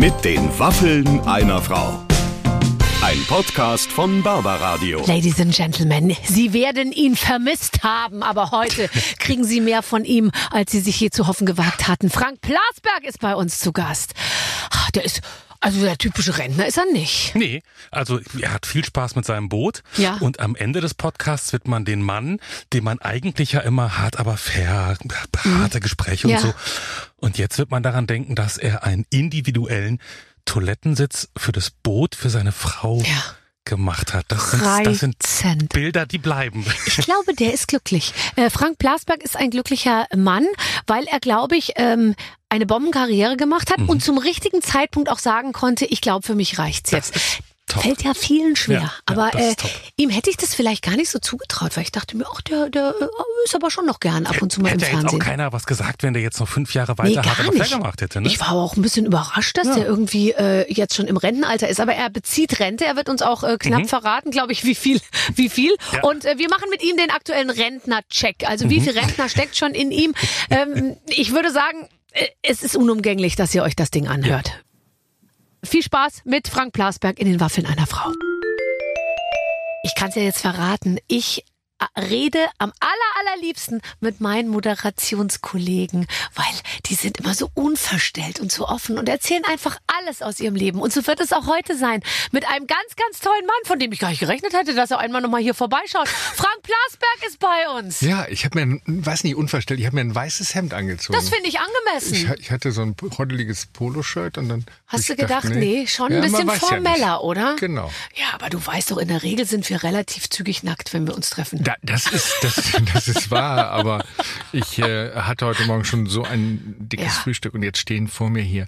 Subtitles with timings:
[0.00, 2.02] Mit den Waffeln einer Frau.
[3.02, 5.04] Ein Podcast von Barbaradio.
[5.06, 10.30] Ladies and Gentlemen, Sie werden ihn vermisst haben, aber heute kriegen Sie mehr von ihm,
[10.50, 12.08] als Sie sich je zu hoffen gewagt hatten.
[12.08, 14.14] Frank Plasberg ist bei uns zu Gast.
[14.70, 15.20] Ah, Der ist,
[15.60, 17.34] also der typische Rentner ist er nicht.
[17.34, 19.82] Nee, also er hat viel Spaß mit seinem Boot.
[19.96, 20.16] Ja.
[20.20, 22.38] Und am Ende des Podcasts wird man den Mann,
[22.72, 24.96] den man eigentlich ja immer hart, aber fair,
[25.44, 26.32] harte Gespräche Mhm.
[26.32, 26.38] Ja.
[26.38, 26.54] und so.
[27.16, 29.98] Und jetzt wird man daran denken, dass er einen individuellen
[30.46, 33.22] Toilettensitz für das Boot für seine Frau Ja.
[33.64, 34.26] Gemacht hat.
[34.28, 34.62] Das sind,
[35.18, 35.68] das sind.
[35.72, 36.64] Bilder, die bleiben.
[36.86, 38.12] Ich glaube, der ist glücklich.
[38.36, 40.46] Äh, Frank Plasberg ist ein glücklicher Mann,
[40.86, 42.14] weil er, glaube ich, ähm,
[42.48, 43.88] eine Bombenkarriere gemacht hat Mhm.
[43.88, 47.14] und zum richtigen Zeitpunkt auch sagen konnte, ich glaube, für mich reicht's jetzt.
[47.70, 47.82] Top.
[47.82, 48.78] Fällt ja vielen schwer.
[48.78, 49.54] Ja, ja, aber das äh,
[49.96, 52.68] ihm hätte ich das vielleicht gar nicht so zugetraut, weil ich dachte mir, ach, der,
[52.68, 53.04] der äh,
[53.44, 55.18] ist aber schon noch gern ab und zu mal im Hätte ja jetzt auch Fernsehen.
[55.20, 57.70] keiner was gesagt, wenn der jetzt noch fünf Jahre Nee, weiter gar hart nicht.
[57.72, 58.20] gemacht hätte.
[58.20, 58.28] Ne?
[58.28, 59.74] Ich war auch ein bisschen überrascht, dass Ja.
[59.76, 61.80] der irgendwie äh, jetzt schon im Rentenalter ist.
[61.80, 62.84] Aber er bezieht Rente.
[62.84, 65.00] Er wird uns auch äh, knapp verraten, glaube ich, wie viel.
[65.34, 65.70] Wie viel.
[65.72, 65.76] Mhm.
[65.96, 66.02] Ja.
[66.04, 68.48] Und äh, wir machen mit ihm den aktuellen Rentner-Check.
[68.48, 68.84] Also wie Mhm.
[68.84, 70.14] viel Rentner steckt schon in ihm?
[70.50, 74.50] Ähm, ich würde sagen, äh, es ist unumgänglich, dass ihr euch das Ding anhört.
[75.62, 78.10] Viel Spaß mit Frank Plasberg in den Waffeln einer Frau.
[79.82, 80.98] Ich kann es ja jetzt verraten.
[81.06, 81.44] Ich
[81.96, 86.44] rede am aller, allerliebsten mit meinen Moderationskollegen, weil
[86.86, 90.80] die sind immer so unverstellt und so offen und erzählen einfach alles aus ihrem Leben.
[90.80, 92.02] Und so wird es auch heute sein.
[92.32, 94.98] Mit einem ganz, ganz tollen Mann, von dem ich gar nicht gerechnet hätte, dass er
[94.98, 96.08] einmal nochmal hier vorbeischaut.
[96.08, 98.00] Frank Plasberg ist bei uns.
[98.00, 101.18] Ja, ich habe mir, ein, weiß nicht, unverstellt, ich habe mir ein weißes Hemd angezogen.
[101.18, 102.14] Das finde ich angemessen.
[102.34, 104.64] ich, ich hatte so ein roddeliges Poloshirt und dann.
[104.86, 107.56] Hast du ich dachte, gedacht, nee, schon Ja, ein bisschen weiß ja formeller, oder?
[107.56, 107.90] Genau.
[108.14, 111.14] Ja, aber du weißt doch, in der Regel sind wir relativ zügig nackt, wenn wir
[111.14, 111.62] uns treffen.
[111.70, 114.04] Da, das ist das, das ist wahr, aber
[114.50, 117.22] ich äh, hatte heute Morgen schon so ein dickes Ja.
[117.22, 118.66] Frühstück und jetzt stehen vor mir hier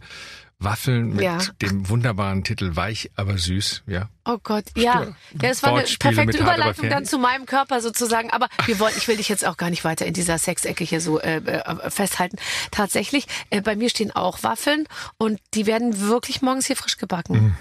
[0.60, 1.38] Waffeln mit Ja.
[1.60, 4.08] dem wunderbaren Titel Weich, aber süß, ja.
[4.24, 5.02] Oh Gott, ja.
[5.02, 8.30] ja das war eine perfekte Überleitung dann zu meinem Körper sozusagen.
[8.30, 11.00] Aber wir wollen, ich will dich jetzt auch gar nicht weiter in dieser Sexecke hier
[11.00, 12.36] so äh, äh, festhalten.
[12.70, 14.86] Tatsächlich, äh, bei mir stehen auch Waffeln
[15.18, 17.34] und die werden wirklich morgens hier frisch gebacken.
[17.34, 17.56] Mhm.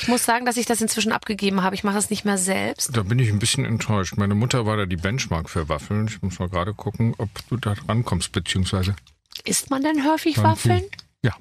[0.00, 1.74] Ich muss sagen, dass ich das inzwischen abgegeben habe.
[1.74, 2.96] Ich mache das nicht mehr selbst.
[2.96, 4.16] Da bin ich ein bisschen enttäuscht.
[4.16, 6.08] Meine Mutter war da die Benchmark für Waffeln.
[6.08, 8.96] Ich muss mal gerade gucken, ob du da rankommst, beziehungsweise.
[9.44, 10.42] Isst man denn häufig.
[10.42, 10.82] Waffeln?
[11.22, 11.34] Ja.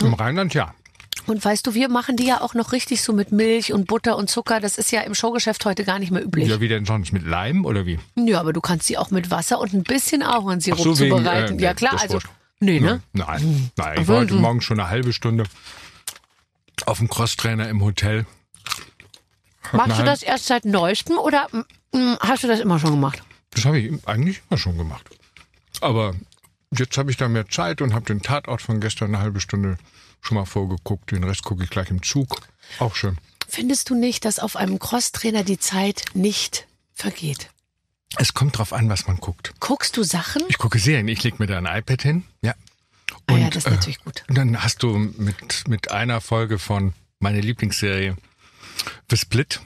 [0.00, 0.74] Im Rheinland ja.
[1.26, 4.16] Und weißt du, wir machen die ja auch noch richtig so mit Milch und Butter
[4.16, 4.60] und Zucker.
[4.60, 6.48] Das ist ja im Showgeschäft heute gar nicht mehr üblich.
[6.48, 7.12] Ja, wie denn sonst?
[7.12, 7.98] Mit Leim oder wie?
[8.16, 11.58] Ja, aber du kannst sie auch mit Wasser und ein bisschen Ahornsirup so, wegen, zubereiten.
[11.58, 12.18] äh, ja klar, also
[12.58, 13.02] nee, ne?
[13.12, 14.00] Nein, nein.
[14.00, 15.44] Ich war heute Morgen schon eine halbe Stunde
[16.86, 18.26] auf dem Crosstrainer im Hotel.
[19.72, 23.22] Machst du das erst seit neuestem oder mm, mm, hast du das immer schon gemacht?
[23.50, 25.08] Das habe ich eigentlich immer schon gemacht.
[25.80, 26.14] Aber
[26.70, 29.78] jetzt habe ich da mehr Zeit und habe den Tatort von gestern eine halbe Stunde
[30.20, 31.10] schon mal vorgeguckt.
[31.10, 32.40] Den Rest gucke ich gleich im Zug.
[32.78, 33.18] Auch schön.
[33.48, 37.50] Findest du nicht, dass auf einem Crosstrainer die Zeit nicht vergeht?
[38.16, 39.52] Es kommt drauf an, was man guckt.
[39.60, 40.42] Guckst du Sachen?
[40.48, 41.08] Ich gucke Serien.
[41.08, 42.24] Ich lege mir da ein iPad hin.
[42.42, 42.54] Ja.
[43.28, 44.24] Ah ja, das ist natürlich gut.
[44.28, 48.16] Und dann hast du mit, mit einer Folge von meiner Lieblingsserie
[49.10, 49.60] The Split.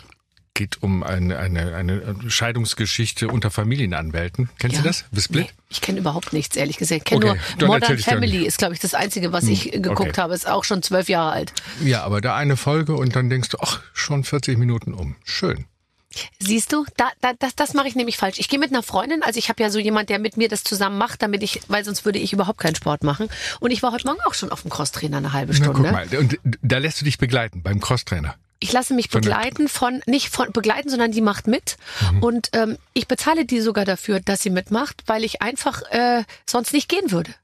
[0.54, 4.48] Geht um eine, eine, eine Scheidungsgeschichte unter Familienanwälten.
[4.58, 4.82] Kennst Ja.
[4.82, 5.04] du das?
[5.12, 5.44] The Split?
[5.46, 7.00] Nee, ich kenne überhaupt nichts, ehrlich gesagt.
[7.00, 10.10] Ich kenne Okay, nur Modern Family, ist, glaube ich, das Einzige, was ich äh, geguckt
[10.10, 10.20] okay.
[10.22, 10.32] habe.
[10.34, 11.52] Ist auch schon zwölf Jahre alt.
[11.84, 15.16] Ja, aber da eine Folge und dann denkst du, ach, schon 40 Minuten um.
[15.24, 15.66] Schön.
[16.38, 18.38] Siehst du, da, da, das, das mache ich nämlich falsch.
[18.38, 20.64] Ich gehe mit einer Freundin, also ich habe ja so jemand, der mit mir das
[20.64, 23.28] zusammen macht, damit ich, weil sonst würde ich überhaupt keinen Sport machen.
[23.60, 25.82] Und ich war heute Morgen auch schon auf dem Crosstrainer eine halbe Na, Stunde.
[25.82, 26.18] guck mal.
[26.18, 28.36] Und da lässt du dich begleiten beim Crosstrainer.
[28.58, 31.76] Ich lasse mich begleiten von, nicht von begleiten, sondern die macht mit.
[32.10, 32.22] Mhm.
[32.22, 36.72] Und ähm, ich bezahle die sogar dafür, dass sie mitmacht, weil ich einfach äh, sonst
[36.72, 37.34] nicht gehen würde.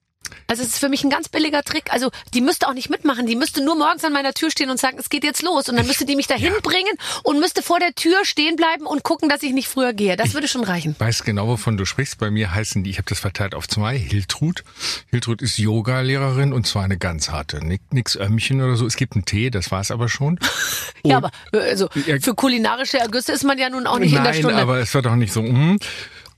[0.47, 1.93] Also es ist für mich ein ganz billiger Trick.
[1.93, 3.27] Also die müsste auch nicht mitmachen.
[3.27, 5.69] Die müsste nur morgens an meiner Tür stehen und sagen, es geht jetzt los.
[5.69, 9.03] Und dann müsste die mich dahin bringen und müsste vor der Tür stehen bleiben und
[9.03, 10.17] gucken, dass ich nicht früher gehe.
[10.17, 10.95] Das würde schon reichen.
[10.99, 12.19] Weiß genau, wovon du sprichst.
[12.19, 14.65] Bei mir heißen die, ich habe das verteilt auf zwei, Hiltrud.
[15.11, 17.61] Hiltrud ist Yoga-Lehrerin und zwar eine ganz harte.
[17.91, 18.87] Nix Ömmchen oder so.
[18.87, 20.39] Es gibt einen Tee, das war's aber schon.
[21.05, 24.23] ja, aber äh, also Ja, für kulinarische Ergüsse ist man ja nun auch nicht in
[24.23, 24.57] der Nein, Stunde.
[24.57, 25.43] aber es wird auch nicht so.
[25.43, 25.79] Mm.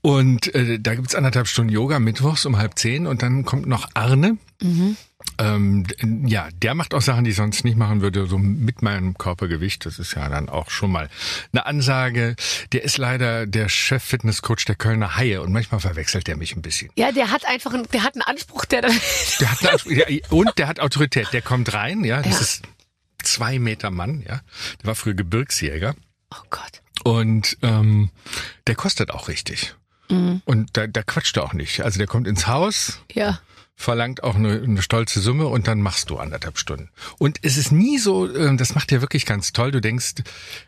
[0.05, 3.89] Und äh, da gibt's anderthalb Stunden Yoga mittwochs um halb zehn und dann kommt noch
[3.95, 4.37] Arne.
[4.61, 4.97] Mhm.
[5.39, 5.85] Ähm,
[6.27, 9.83] ja, der macht auch Sachen, die ich sonst nicht machen würde, so mit meinem Körpergewicht.
[9.87, 11.09] Das ist ja dann auch schon mal
[11.53, 12.35] eine Ansage.
[12.71, 16.91] Der ist leider der Chef-Fitnesscoach der Kölner Haie und manchmal verwechselt er mich ein bisschen.
[16.95, 18.91] ja, der hat einfach einen, der hat einen Anspruch, der dann
[19.39, 21.29] Der hat eine Anspruch- ja, und der hat Autorität.
[21.33, 22.39] Der kommt rein, ja, das Ja.
[22.41, 22.61] ist
[23.23, 24.41] zwei Meter Mann, ja.
[24.81, 25.95] Der war früher Gebirgsjäger.
[26.31, 26.83] Oh Gott.
[27.03, 28.11] Und ähm,
[28.67, 29.75] der kostet auch richtig.
[30.09, 30.41] Mhm.
[30.45, 31.81] Und da, da quatscht er auch nicht.
[31.81, 33.39] Also der kommt ins Haus, Ja.
[33.75, 36.89] verlangt auch eine, eine stolze Summe und dann machst du anderthalb Stunden.
[37.17, 39.71] Und es ist nie so, äh, das macht dir wirklich ganz toll.
[39.71, 40.15] Du denkst,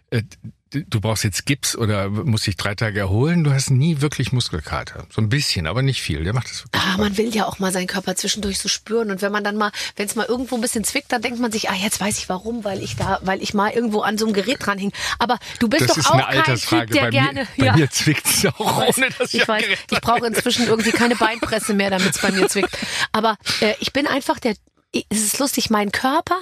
[0.10, 0.24] äh,
[0.72, 3.44] du brauchst jetzt Gips oder musst dich drei Tage erholen.
[3.44, 5.06] Du hast nie wirklich Muskelkater.
[5.10, 6.24] So ein bisschen, aber nicht viel.
[6.24, 6.84] Der macht das wirklich.
[6.84, 9.12] Ah, man will ja auch mal seinen Körper zwischendurch so spüren.
[9.12, 11.52] Und wenn man dann mal, wenn es mal irgendwo ein bisschen zwickt, dann denkt man
[11.52, 14.26] sich, ah, jetzt weiß ich warum, weil ich da, weil ich mal irgendwo an so
[14.26, 14.92] einem Gerät dran hing.
[15.20, 16.86] Aber du bist das doch ist auch eine kein Altersfrage.
[16.88, 17.40] Typ, der bei gerne.
[17.40, 17.76] mir, bei ja.
[17.76, 21.90] mir zwickt's auch, ohne dass ich Ich weiß, ich brauche inzwischen irgendwie keine Beinpresse mehr,
[21.90, 22.78] damit es bei mir zwickt.
[23.12, 24.56] Aber äh, ich bin einfach der
[25.10, 26.40] es ist lustig, mein Körper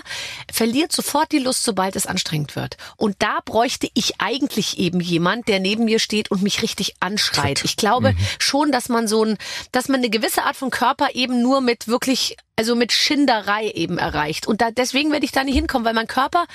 [0.51, 2.77] verliert sofort die Lust, sobald es anstrengend wird.
[2.95, 7.65] Und da bräuchte ich eigentlich eben jemand, der neben mir steht und mich richtig anschreit.
[7.65, 8.17] Ich glaube Mhm.
[8.39, 9.37] schon, dass man so ein,
[9.71, 13.97] dass man eine gewisse Art von Körper eben nur mit wirklich, also mit Schinderei eben
[13.97, 14.47] erreicht.
[14.47, 16.45] Und da, deswegen werde ich da nicht hinkommen, weil mein Körper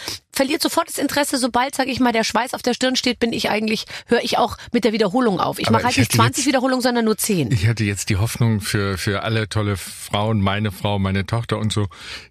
[0.41, 3.35] verliert sofort das Interesse, sobald, sage ich mal, der Schweiß auf der Stirn steht, bin
[3.35, 5.59] ich eigentlich, höre ich auch mit der Wiederholung auf.
[5.59, 7.53] Ich mache halt ich nicht hätte 20 jetzt- Wiederholungen, sondern nur 10.
[7.53, 11.75] Ich hatte jetzt die Hoffnung für, für alle tolle Frauen, meine Frau, meine Tochter und
[11.75, 11.89] so,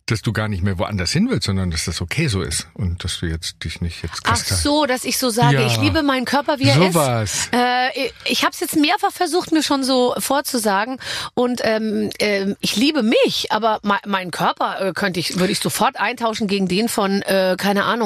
[0.07, 3.03] dass du gar nicht mehr woanders hin willst, sondern dass das okay so ist und
[3.03, 5.67] dass du jetzt dich nicht jetzt Ach so, dass ich so sage, Ja.
[5.67, 7.31] ich liebe meinen Körper, wie er Sowas.
[7.45, 7.53] ist.
[7.53, 10.97] Äh, ich habe es jetzt mehrfach versucht, mir schon so vorzusagen.
[11.35, 15.59] Und ähm, ähm, ich liebe mich, aber me meinen Körper äh, könnte ich, würde ich
[15.59, 17.98] sofort eintauschen gegen den von, äh, keine Ahnung,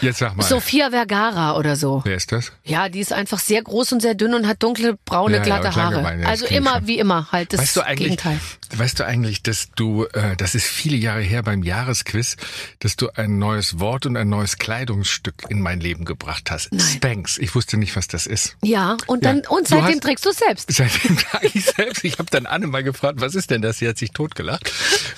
[0.00, 2.02] Jetzt sag mal, Sofia Vergara oder so.
[2.04, 2.52] wer ist das?
[2.64, 5.44] Ja, die ist einfach sehr groß und sehr dünn und hat dunkle, braune, Ja, ja,
[5.44, 6.18] glatte lange Haare.
[6.20, 6.86] Das also immer schon.
[6.86, 8.40] wie immer halt das weißt du eigentlich, Gegenteil.
[8.76, 12.36] Weißt du eigentlich, dass du, äh, das ist viele Jahre her beim Jahresquiz,
[12.78, 16.72] dass du ein neues Wort und ein neues Kleidungsstück in mein Leben gebracht hast.
[16.72, 16.80] Nein.
[16.86, 17.38] Spanx.
[17.38, 18.56] Ich wusste nicht, was das ist.
[18.62, 19.32] Ja, und Ja.
[19.32, 20.72] dann und Du seitdem hast- trägst du es selbst.
[20.72, 22.04] Seitdem trage ich selbst.
[22.04, 23.78] Ich habe dann Anne mal gefragt, was ist denn das?
[23.78, 24.72] Sie hat sich totgelacht,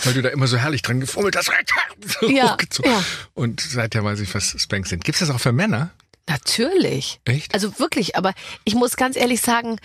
[0.04, 1.50] weil du da immer so herrlich dran gefummelt hast.
[2.20, 2.90] So Ja, hochgezogen.
[2.90, 3.04] ja.
[3.34, 5.04] Und seither weiß ich, was Spanks sind.
[5.04, 5.90] Gibt's das auch für Männer?
[6.28, 7.20] Natürlich.
[7.24, 7.54] Echt?
[7.54, 8.34] Also wirklich, aber
[8.64, 9.78] ich muss ganz ehrlich sagen,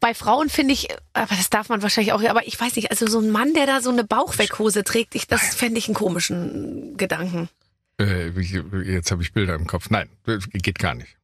[0.00, 3.06] bei Frauen finde ich, aber das darf man wahrscheinlich auch, aber ich weiß nicht, also
[3.06, 6.96] so ein Mann, der da so eine Bauchweghose trägt, ich, das fände ich einen komischen
[6.96, 7.48] Gedanken.
[8.00, 9.90] Äh, jetzt habe ich Bilder im Kopf.
[9.90, 10.08] Nein,
[10.52, 11.16] geht gar nicht.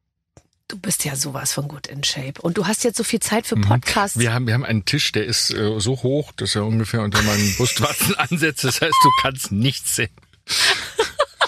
[0.67, 2.41] Du bist ja sowas von gut in Shape.
[2.41, 4.15] Und du hast jetzt so viel Zeit für Podcasts.
[4.15, 4.21] Mhm.
[4.21, 7.21] Wir haben, wir haben einen Tisch, der ist äh, so hoch, dass er ungefähr unter
[7.21, 8.63] meinen Brustwarzen ansetzt.
[8.63, 10.09] Das heißt, du kannst nichts sehen.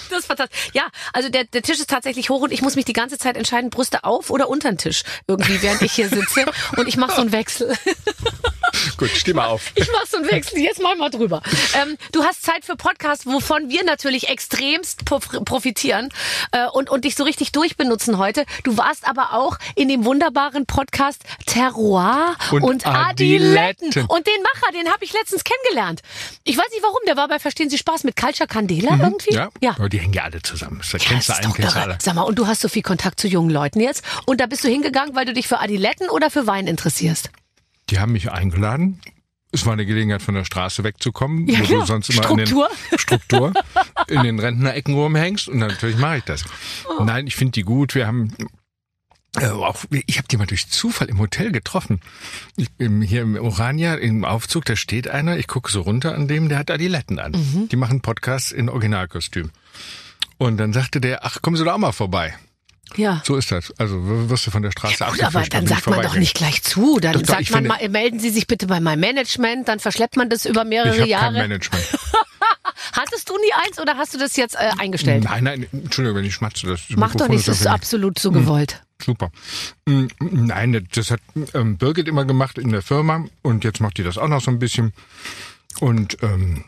[0.16, 0.70] Das ist fantastisch.
[0.72, 3.36] Ja, also der, der Tisch ist tatsächlich hoch und ich muss mich die ganze Zeit
[3.36, 5.02] entscheiden, Brüste auf oder unter den Tisch.
[5.26, 6.46] Irgendwie, während ich hier sitze.
[6.76, 7.76] Und ich mache so einen Wechsel.
[8.96, 9.62] Gut, steh mal auf.
[9.76, 11.42] Ich mach so einen Wechsel, jetzt mal mal drüber.
[11.74, 16.08] Ähm, du hast Zeit für Podcasts, wovon wir natürlich extremst prof- profitieren
[16.52, 18.44] äh, und, und dich so richtig durchbenutzen heute.
[18.64, 23.88] Du warst aber auch in dem wunderbaren Podcast Terroir und, Und Adiletten.
[23.88, 24.06] Adiletten.
[24.06, 26.02] Und den Macher, den habe ich letztens kennengelernt.
[26.44, 29.34] Ich weiß nicht warum, der war bei Verstehen Sie Spaß mit Culture Candela irgendwie.
[29.34, 29.70] Ja, ja.
[29.70, 30.80] aber die hängen ja alle zusammen.
[30.90, 31.98] Da Ja, kennst du das einen, kennst du alle.
[32.00, 34.02] Sag mal, und du hast so viel Kontakt zu jungen Leuten jetzt.
[34.26, 37.30] Und da bist du hingegangen, weil du dich für Adiletten oder für Wein interessierst.
[37.90, 39.00] Die haben mich eingeladen.
[39.52, 41.80] Es war eine Gelegenheit, von der Straße wegzukommen, Ja, wo klar.
[41.80, 42.68] du sonst immer Struktur.
[42.68, 43.52] in den Struktur
[44.08, 45.48] in den Rentnerecken rumhängst.
[45.48, 46.44] Und natürlich mache ich das.
[46.98, 47.04] Oh.
[47.04, 47.94] Nein, ich finde die gut.
[47.94, 48.34] Wir haben
[49.38, 52.00] äh, auch, ich habe die mal durch Zufall im Hotel getroffen.
[52.56, 55.38] Ich bin hier im Orania im Aufzug, da steht einer.
[55.38, 57.32] Ich gucke so runter an dem, der hat Adiletten an.
[57.32, 57.68] Mhm.
[57.68, 59.50] Die machen Podcasts in Originalkostüm.
[60.38, 62.34] Und dann sagte der, ach, kommen Sie doch auch mal vorbei.
[62.94, 63.20] Ja.
[63.24, 63.72] So ist das.
[63.78, 63.96] Also
[64.30, 66.62] wirst du von der Straße Gut, abgefischt, aber dann ich sagt man doch nicht gleich
[66.62, 66.98] zu.
[67.00, 69.68] Dann Doch, doch, sagt ich man finde- mal, melden Sie sich bitte bei meinem Management,
[69.68, 71.32] dann verschleppt man das über Ich mehrere kein Jahre.
[71.34, 71.84] Management.
[72.92, 75.24] Hattest du nie eins oder hast du das jetzt äh, eingestellt?
[75.24, 76.66] Nein, nein, Entschuldigung, wenn ich schmatze.
[76.66, 78.82] Das Mach doch Mikrofon nicht, das ist absolut so gewollt.
[79.04, 79.30] Super.
[79.86, 81.20] Mm, Nein, das hat
[81.54, 84.50] ähm, Birgit immer gemacht in der Firma und jetzt macht die das auch noch so
[84.50, 84.92] ein bisschen.
[85.80, 86.64] Und ähm,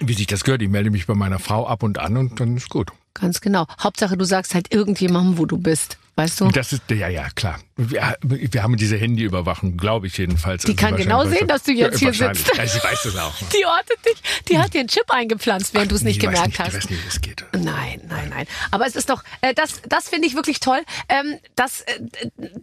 [0.00, 2.56] wie sich das gehört, ich melde mich bei meiner Frau ab und an und dann
[2.56, 2.90] ist gut.
[3.14, 3.66] Ganz genau.
[3.80, 5.98] Hauptsache, du sagst halt irgendjemandem, wo du bist.
[6.18, 6.48] Weißt du?
[6.48, 7.60] Das ist, ja, ja, klar.
[7.76, 10.64] Wir, wir haben diese Handyüberwachung, glaube ich jedenfalls.
[10.64, 12.38] Die kann genau sehen, dass du jetzt hier wahrscheinlich.
[12.38, 12.56] sitzt.
[12.56, 13.34] Ja, sie weiß das auch.
[13.54, 16.58] Die ortet dich, die hat dir einen Chip eingepflanzt, während du es nicht gemerkt nicht,
[16.58, 16.72] hast.
[16.72, 17.44] Die weiß nicht, wie es geht.
[17.52, 18.46] Nein, nein, nein.
[18.70, 20.80] Aber es ist doch, äh, das, das finde ich wirklich toll.
[21.10, 22.00] Ähm, dass äh,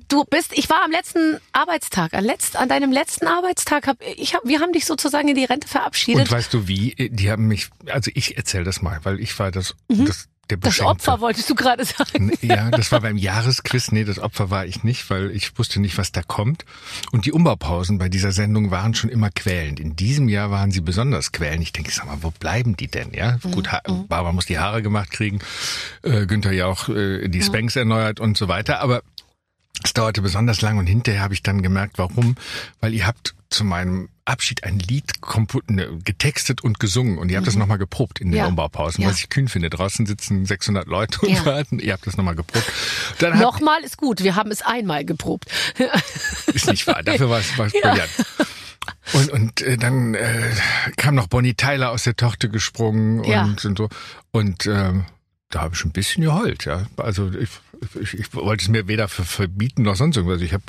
[0.08, 4.34] du bist, ich war am letzten Arbeitstag, an, letzt, an deinem letzten Arbeitstag, hab, ich
[4.34, 6.24] hab, wir haben dich sozusagen in die Rente verabschiedet.
[6.24, 6.96] Und weißt du wie?
[6.98, 10.62] Die haben mich, also ich erzähle das mal, weil ich war das, das der Mhm.
[10.62, 10.80] das.
[10.82, 12.32] Opfer wolltest du gerade sagen.
[12.42, 13.92] Ja, das war beim Jahresquiz.
[13.92, 16.66] Nee, das Opfer war ich nicht, weil ich wusste nicht, was da kommt.
[17.12, 19.80] Und die Umbaupausen bei dieser Sendung waren schon immer quälend.
[19.80, 21.64] In diesem Jahr waren sie besonders quälend.
[21.64, 23.14] Ich denke, sag mal, wo bleiben die denn?
[23.14, 25.40] Ja, gut, ha Barbara muss die Haare gemacht kriegen,
[26.04, 28.80] äh, Günther ja auch äh, die Spanks erneuert und so weiter.
[28.82, 29.02] Aber
[29.84, 32.36] es dauerte besonders lang und hinterher habe ich dann gemerkt, warum.
[32.80, 35.14] Weil ihr habt zu meinem Abschied ein Lied
[35.68, 38.48] ne, getextet und gesungen und ihr habt das nochmal geprobt in den Ja.
[38.48, 39.10] Umbaupausen, Ja.
[39.10, 39.70] was ich kühn finde.
[39.70, 41.46] Draußen sitzen 600 Leute und Ja.
[41.46, 41.80] warten.
[41.80, 42.66] Ihr habt das nochmal geprobt.
[43.20, 45.46] Dann Nochmal ist gut, wir haben es einmal geprobt.
[46.54, 47.04] ist nicht wahr.
[47.04, 48.10] Dafür war es, war es brillant.
[49.14, 50.50] Und, und äh, dann äh,
[50.98, 53.44] kam noch Bonnie Tyler aus der Tochter gesprungen und, Ja.
[53.44, 53.90] und so.
[54.32, 55.06] Und ähm,
[55.50, 56.88] da habe ich ein bisschen geheult, ja.
[56.98, 57.50] Also ich,
[58.02, 60.42] ich, ich wollte es mir weder ver- verbieten noch sonst irgendwas.
[60.42, 60.64] Ich habe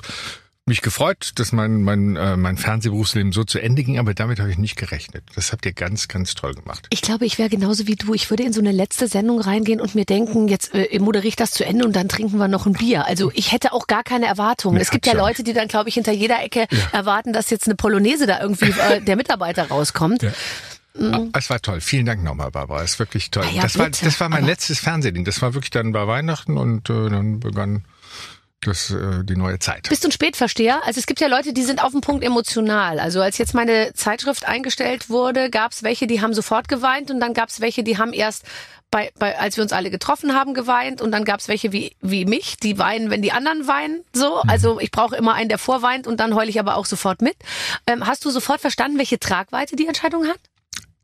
[0.67, 4.51] mich gefreut, dass mein mein äh, mein Fernsehberufsleben so zu Ende ging, aber damit habe
[4.51, 5.23] ich nicht gerechnet.
[5.35, 6.87] Das habt ihr ganz ganz toll gemacht.
[6.91, 8.15] Ich glaube, ich wäre genauso wie du.
[8.15, 11.37] Ich würde in so eine letzte Sendung reingehen und mir denken, jetzt äh, moderiere ich
[11.37, 13.07] das zu Ende und dann trinken wir noch ein Bier.
[13.07, 14.77] Also ich hätte auch gar keine Erwartungen.
[14.77, 17.51] Nee, es gibt ja ja Leute, die dann, glaube ich, hinter jeder Ecke erwarten, dass
[17.51, 20.23] jetzt eine Polonaise da irgendwie äh, der Mitarbeiter rauskommt.
[20.23, 20.33] Ja.
[20.99, 21.81] Ah, Es war toll.
[21.83, 22.83] Vielen Dank nochmal, Barbara.
[22.83, 23.45] Es ist wirklich toll.
[23.53, 24.05] Ja, das war bitte.
[24.05, 25.25] das war mein Aber- letztes Fernsehding.
[25.27, 27.85] Das war wirklich dann bei Weihnachten und äh, dann begann
[28.67, 29.89] das äh, die neue Zeit.
[29.89, 30.85] Bist du ein Spätversteher?
[30.85, 32.99] Also es gibt ja Leute, die sind auf dem Punkt emotional.
[32.99, 37.21] Also als jetzt meine Zeitschrift eingestellt wurde, gab es welche, die haben sofort geweint und
[37.21, 38.45] dann gab es welche, die haben erst
[38.91, 41.97] bei, bei, als wir uns alle getroffen haben, geweint und dann gab es welche wie,
[42.01, 44.05] wie mich, die weinen, wenn die anderen weinen.
[44.13, 47.21] So, also ich brauche immer einen, der vorweint und dann heule ich aber auch sofort
[47.21, 47.35] mit.
[47.87, 50.39] Ähm, hast du sofort verstanden, welche Tragweite die Entscheidung hat?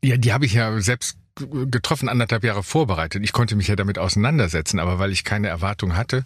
[0.03, 3.23] Ja, die habe ich ja selbst getroffen, anderthalb Jahre vorbereitet.
[3.23, 6.23] Ich konnte mich ja damit auseinandersetzen, aber weil ich keine Erwartung hatte.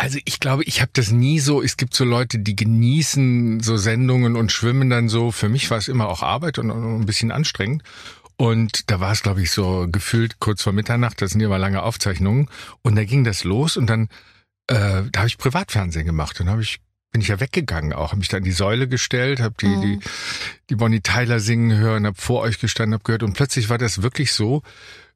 [0.00, 1.62] Also ich glaube, ich habe das nie so.
[1.62, 5.30] Es gibt so Leute, die genießen so Sendungen und schwimmen dann so.
[5.30, 7.82] Für mich war es immer auch Arbeit und, und ein bisschen anstrengend.
[8.36, 11.20] Und da war es, glaube ich, so gefühlt kurz vor Mitternacht.
[11.20, 12.48] Das sind ja immer lange Aufzeichnungen.
[12.82, 14.08] Und da ging das los und dann
[14.68, 16.40] äh, da habe ich Privatfernsehen gemacht.
[16.40, 16.78] Dann habe ich
[17.12, 19.80] bin ich ja weggegangen auch, habe mich da an die Säule gestellt, habe die, Mhm.
[19.82, 19.98] die
[20.70, 24.00] die Bonnie Tyler singen hören, habe vor euch gestanden, habe gehört und plötzlich war das
[24.02, 24.62] wirklich so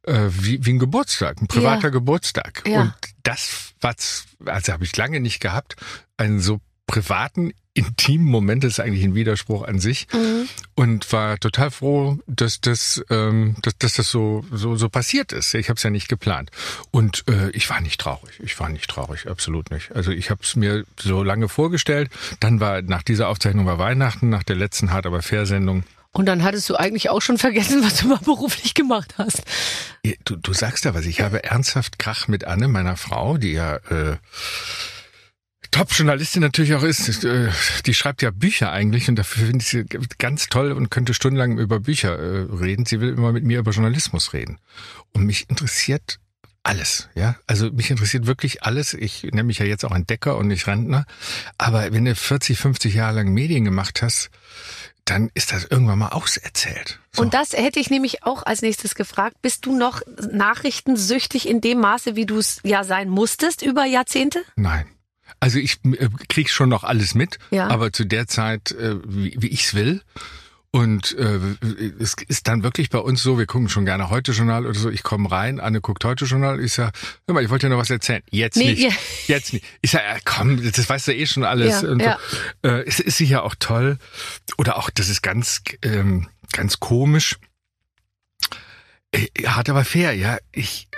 [0.02, 1.88] äh, wie, wie ein Geburtstag, ein privater Ja.
[1.90, 2.64] Geburtstag.
[2.66, 2.80] Ja.
[2.82, 5.76] Und das was also habe ich lange nicht gehabt,
[6.16, 10.06] einen so privaten intimen Moment, das ist eigentlich ein Widerspruch an sich
[10.76, 15.52] und war total froh, dass das, ähm, dass, dass das so, so, so passiert ist.
[15.54, 16.50] Ich habe es ja nicht geplant.
[16.92, 18.38] Und äh, ich war nicht traurig.
[18.42, 19.92] Ich war nicht traurig, absolut nicht.
[19.92, 22.10] Also ich habe es mir so lange vorgestellt.
[22.38, 25.82] Dann war nach dieser Aufzeichnung war Weihnachten, nach der letzten Hart aber fair Sendung.
[26.14, 29.42] Und dann hattest du eigentlich auch schon vergessen, was du mal beruflich gemacht hast.
[30.24, 31.04] Du, du sagst da was.
[31.04, 34.16] Ich habe ernsthaft Krach mit Anne, meiner Frau, die ja äh,
[35.72, 37.24] Top-Journalistin natürlich auch ist.
[37.24, 37.50] Äh,
[37.84, 39.84] Die schreibt ja Bücher eigentlich und dafür finde ich sie
[40.18, 42.86] ganz toll und könnte stundenlang über Bücher äh, reden.
[42.86, 44.58] Sie will immer mit mir über Journalismus reden.
[45.12, 46.20] Und mich interessiert
[46.62, 47.36] alles, ja.
[47.46, 48.94] Also mich interessiert wirklich alles.
[48.94, 51.06] Ich nenne mich ja jetzt auch Entdecker und nicht Rentner.
[51.58, 54.30] Aber wenn du 40, 50 Jahre lang Medien gemacht hast,
[55.04, 56.98] dann ist das irgendwann mal auserzählt.
[57.12, 57.22] So.
[57.22, 59.36] Und das hätte ich nämlich auch als nächstes gefragt.
[59.42, 60.00] Bist du noch
[60.32, 64.42] nachrichtensüchtig in dem Maße, wie du es ja sein musstest über Jahrzehnte?
[64.56, 64.86] Nein.
[65.40, 67.68] Also ich äh, krieg schon noch alles mit, Ja.
[67.68, 70.02] aber zu der Zeit, äh, wie, wie ich's will.
[70.74, 71.38] Und äh,
[72.00, 74.90] es ist dann wirklich bei uns so, wir gucken schon gerne Heute-Journal oder so.
[74.90, 76.58] Ich komme rein, Anne guckt Heute-Journal.
[76.58, 76.92] Ich sag,
[77.28, 78.24] hör mal, ich wollte dir noch was erzählen.
[78.28, 78.82] Jetzt Nee, nicht.
[78.82, 78.90] ja.
[79.28, 79.64] Jetzt nicht.
[79.82, 81.82] Ich sag, ja, komm, das weißt du eh schon alles.
[81.82, 82.18] Ja, und ja.
[82.64, 82.68] So.
[82.70, 83.98] Äh, es ist sicher auch toll.
[84.58, 87.36] Oder auch, das ist ganz, ähm, ganz komisch.
[89.12, 90.38] Äh, Hart aber fair, ja.
[90.50, 90.88] Ich,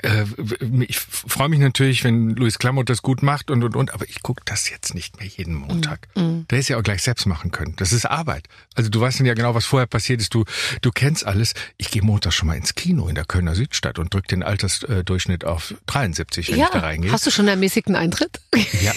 [0.89, 4.23] ich freue mich natürlich, wenn Luis Klamotte das gut macht und und und, aber ich
[4.23, 6.09] gucke das jetzt nicht mehr jeden Montag.
[6.15, 6.47] Mhm.
[6.49, 7.75] Der ist ja auch gleich selbst machen können.
[7.77, 8.49] Das ist Arbeit.
[8.75, 10.35] Also du weißt dann ja genau, was vorher passiert ist.
[10.35, 10.45] Du,
[10.83, 11.55] du kennst alles.
[11.77, 15.45] Ich gehe Montag schon mal ins Kino in der Kölner Südstadt und drück den Altersdurchschnitt
[15.45, 17.13] auf 73, wenn ich da reingehe.
[17.13, 18.41] Hast du schon ermäßigten Eintritt?
[18.83, 18.93] Ja,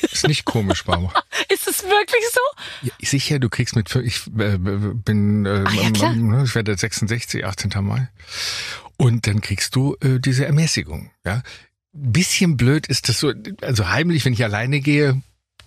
[0.00, 1.22] ist nicht komisch, Barbara.
[1.48, 2.86] Ist es wirklich so?
[2.86, 7.44] Ja, sicher, du kriegst mit, ich äh, bin, äh, Ah, ja, ne, ich werde 66,
[7.44, 7.72] 18.
[7.80, 8.08] Mai.
[9.00, 11.10] Und dann kriegst du äh, diese Ermäßigung.
[11.24, 11.42] Ja,
[11.92, 15.20] bisschen blöd ist das so, also heimlich, wenn ich alleine gehe,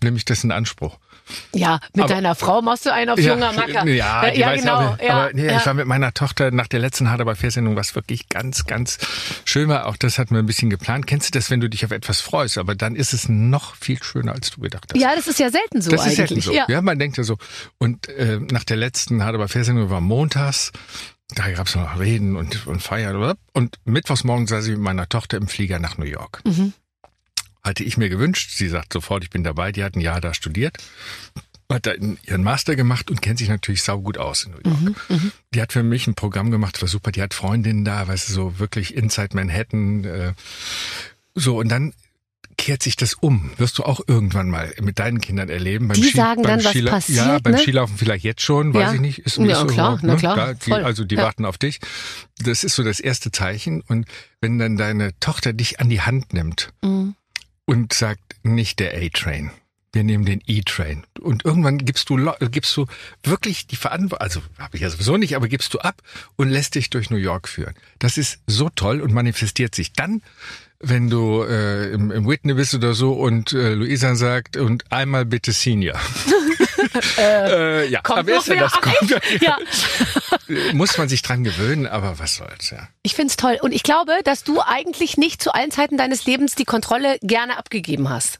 [0.03, 0.99] nehme ich das in Anspruch.
[1.53, 3.87] Ja, mit Aber- deiner Frau machst du einen auf junger Macker.
[3.87, 4.75] Ja, ja weiß genau.
[4.75, 5.57] auch, ja, aber nee, ja.
[5.57, 8.97] ich war mit meiner Tochter nach der letzten Hard aber Fairsendung, was wirklich ganz, ganz
[9.45, 9.85] schön war.
[9.85, 11.07] Auch das hatten wir ein bisschen geplant.
[11.07, 14.03] Kennst du das, wenn du dich auf etwas freust, aber dann ist es noch viel
[14.03, 15.01] schöner, als du gedacht hast.
[15.01, 16.11] ja, das ist ja selten so Das eigentlich.
[16.19, 16.53] ist selten so.
[16.53, 16.65] Ja.
[16.67, 16.81] Ja.
[16.81, 17.37] man denkt ja so.
[17.77, 20.71] Und äh, nach der letzten Hard aber Fairsendung war montags.
[21.35, 23.35] Da gab es noch Reden und, und Feiern.
[23.53, 26.41] Und mittwochs morgens saß ich mit meiner Tochter im Flieger nach New York.
[26.45, 26.73] Mhm.
[27.63, 28.51] Hatte ich mir gewünscht.
[28.55, 29.71] Sie sagt sofort, ich bin dabei.
[29.71, 30.77] Die hat ein Jahr da studiert.
[31.69, 35.09] Hat da ihren Master gemacht und kennt sich natürlich saugut aus in New York.
[35.09, 37.11] Mhm, Die hat für mich ein Programm gemacht, war super.
[37.11, 40.03] Die hat Freundinnen da, weißt du, so wirklich Inside Manhattan.
[40.03, 40.33] Äh,
[41.35, 41.93] so, und dann
[42.57, 43.51] kehrt sich das um.
[43.57, 45.87] Wirst du auch irgendwann mal mit deinen Kindern erleben.
[45.87, 47.59] Beim Die Ski, sagen beim dann, was Skila- passiert, Ja, beim ne?
[47.59, 48.93] Skilaufen vielleicht jetzt schon, weiß Ja.
[48.93, 49.19] ich nicht.
[49.19, 50.19] Ist Ja, so klar, na ne?
[50.19, 51.23] klar, Da, die, also die Ja.
[51.23, 51.79] warten auf dich.
[52.39, 53.81] Das ist so das erste Zeichen.
[53.81, 54.05] Und
[54.41, 57.15] wenn dann deine Tochter dich an die Hand nimmt Mhm.
[57.65, 59.51] und sagt, nicht der A-Train.
[59.93, 61.05] Wir nehmen den E-Train.
[61.21, 62.17] Und irgendwann gibst du,
[62.49, 62.87] gibst du
[63.23, 66.01] wirklich die Verantwortung, also habe ich ja sowieso nicht, aber gibst du ab
[66.35, 67.75] und lässt dich durch New York führen.
[67.99, 70.23] Das ist so toll und manifestiert sich dann,
[70.79, 75.25] wenn du äh, im, im Whitney bist oder so und äh, Luisa sagt, und einmal
[75.25, 75.99] bitte Senior.
[77.17, 78.73] äh, ja, Kommt aber noch wer das?
[78.73, 79.21] Kommt?
[79.41, 79.57] Ja.
[80.73, 82.87] Muss man sich dran gewöhnen, aber was soll's, ja.
[83.03, 83.57] Ich find's toll.
[83.61, 87.57] Und ich glaube, dass du eigentlich nicht zu allen Zeiten deines Lebens die Kontrolle gerne
[87.57, 88.39] abgegeben hast.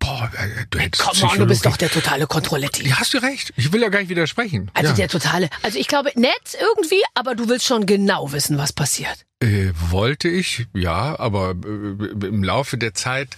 [0.00, 2.88] Boah, äh, du hättest Komm on, du bist Psychologie- doch der totale Kontrolletti.
[2.88, 3.52] Ja, hast du recht.
[3.56, 4.70] Ich will ja gar nicht widersprechen.
[4.74, 4.96] Also ja.
[4.96, 5.48] der totale.
[5.62, 9.24] Also ich glaube, nett irgendwie, aber du willst schon genau wissen, was passiert.
[9.42, 13.28] Äh, wollte ich, ja, aber äh, im Laufe der Zeit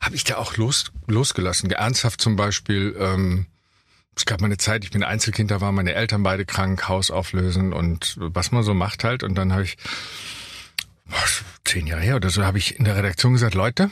[0.00, 1.70] habe ich da auch los, losgelassen.
[1.70, 3.46] Ernsthaft zum Beispiel, ähm,
[4.16, 7.10] es gab mal eine Zeit, ich bin Einzelkind, da waren meine Eltern beide krank, Haus
[7.10, 9.22] auflösen und was man so macht halt.
[9.22, 9.76] Und dann habe ich,
[11.04, 13.90] was, zehn Jahre her oder so, habe ich in der Redaktion gesagt, Leute,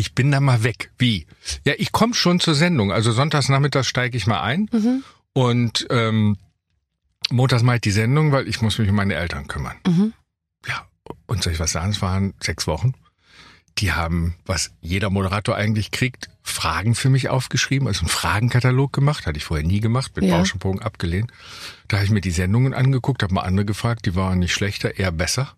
[0.00, 0.90] ich bin da mal weg.
[0.98, 1.26] Wie?
[1.64, 2.90] Ja, ich komme schon zur Sendung.
[2.90, 5.04] Also sonntags nachmittags steige ich mal ein Mhm.
[5.34, 6.36] und ähm,
[7.30, 9.76] montags mache ich die Sendung, weil ich muss mich um meine Eltern kümmern.
[9.86, 10.12] Mhm.
[10.66, 10.86] Ja,
[11.26, 11.90] und soll ich was sagen?
[11.90, 12.94] Es waren sechs Wochen.
[13.78, 19.26] Die haben, was jeder Moderator eigentlich kriegt, Fragen für mich aufgeschrieben, also einen Fragenkatalog gemacht,
[19.26, 20.36] hatte ich vorher nie gemacht, mit Ja.
[20.38, 21.30] Bauschenbogen abgelehnt.
[21.88, 24.98] Da habe ich mir die Sendungen angeguckt, habe mal andere gefragt, die waren nicht schlechter,
[24.98, 25.54] eher besser.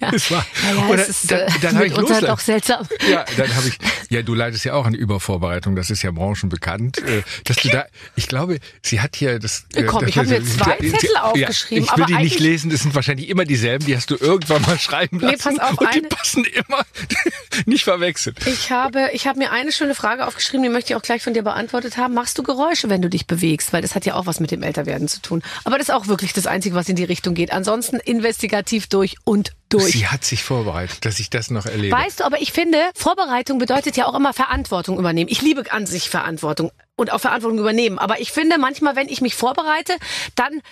[0.00, 0.10] Ja, Ja.
[0.12, 0.46] das war.
[0.68, 2.86] Ja, ja, Oder es ist dann, äh, dann habe ich mitunter losla- doch seltsam.
[3.10, 3.78] ja, dann habe ich,
[4.10, 7.86] ja, du leidest ja auch an Übervorbereitung, das ist ja branchenbekannt, äh, dass du da,
[8.16, 9.64] ich glaube, sie hat hier das.
[9.74, 12.38] äh, Komm, das ich hab mir zwei Zettel ja, aufgeschrieben, Ich will aber die nicht
[12.40, 15.56] lesen, das sind wahrscheinlich immer dieselben, die hast du irgendwann mal schreiben Nee, lassen.
[15.56, 16.82] pass auf, und die eine- passen immer,
[17.66, 18.36] nicht verwechseln.
[18.46, 21.34] Ich habe, ich habe mir eine schöne Frage aufgeschrieben, die möchte ich auch gleich von
[21.34, 22.14] dir beantwortet haben.
[22.14, 23.72] Machst du Geräusche, wenn du dich bewegst?
[23.72, 25.42] Weil das hat ja auch was mit dem Älterwerden zu tun.
[25.64, 27.52] Aber das ist auch wirklich das Einzige, was in die Richtung geht.
[27.52, 29.87] Ansonsten investigativ durch und durch.
[29.92, 31.96] Sie hat sich vorbereitet, dass ich das noch erlebe.
[31.96, 35.30] Weißt du, aber ich finde, Vorbereitung bedeutet ja auch immer Verantwortung übernehmen.
[35.30, 37.98] Ich liebe an sich Verantwortung und auch Verantwortung übernehmen.
[37.98, 39.94] Aber ich finde manchmal, wenn ich mich vorbereite,
[40.34, 40.62] dann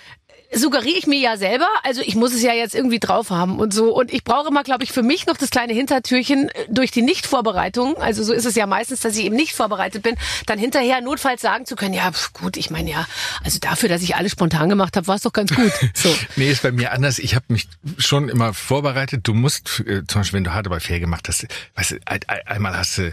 [0.52, 3.74] suggeriere ich mir ja selber, also ich muss es ja jetzt irgendwie drauf haben und
[3.74, 3.94] so.
[3.94, 7.02] Und ich brauche immer, glaube ich, für mich noch das kleine Hintertürchen äh, durch die
[7.02, 7.96] Nichtvorbereitung.
[7.98, 10.14] Also so ist es ja meistens, dass ich eben nicht vorbereitet bin,
[10.46, 13.06] dann hinterher notfalls sagen zu können, ja pf, gut, ich meine ja,
[13.44, 15.72] also dafür, dass ich alles spontan gemacht habe, war es doch ganz gut.
[15.94, 16.14] So.
[16.36, 17.18] Nee, ist bei mir anders.
[17.18, 19.20] Ich habe mich schon immer vorbereitet.
[19.24, 22.20] Du musst, äh, zum Beispiel, wenn du hart aber fair gemacht hast, weißt du, ein,
[22.26, 23.12] ein- einmal hast du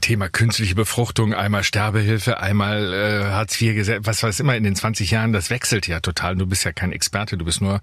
[0.00, 4.76] Thema künstliche Befruchtung, einmal Sterbehilfe, einmal äh, Hartz IV Gesetz, was weiß immer in den
[4.76, 6.36] 20 Jahren, das wechselt ja total.
[6.36, 7.80] Du bist ja kein Experte, du bist nur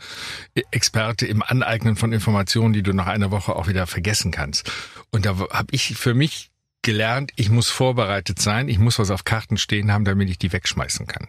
[0.71, 4.71] Experte im Aneignen von Informationen, die du nach einer Woche auch wieder vergessen kannst.
[5.11, 9.25] Und da habe ich für mich gelernt, ich muss vorbereitet sein, ich muss was auf
[9.25, 11.27] Karten stehen haben, damit ich die wegschmeißen kann.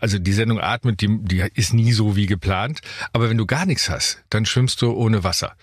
[0.00, 2.80] Also die Sendung Atmet, die, die ist nie so wie geplant.
[3.12, 5.54] Aber wenn du gar nichts hast, dann schwimmst du ohne Wasser.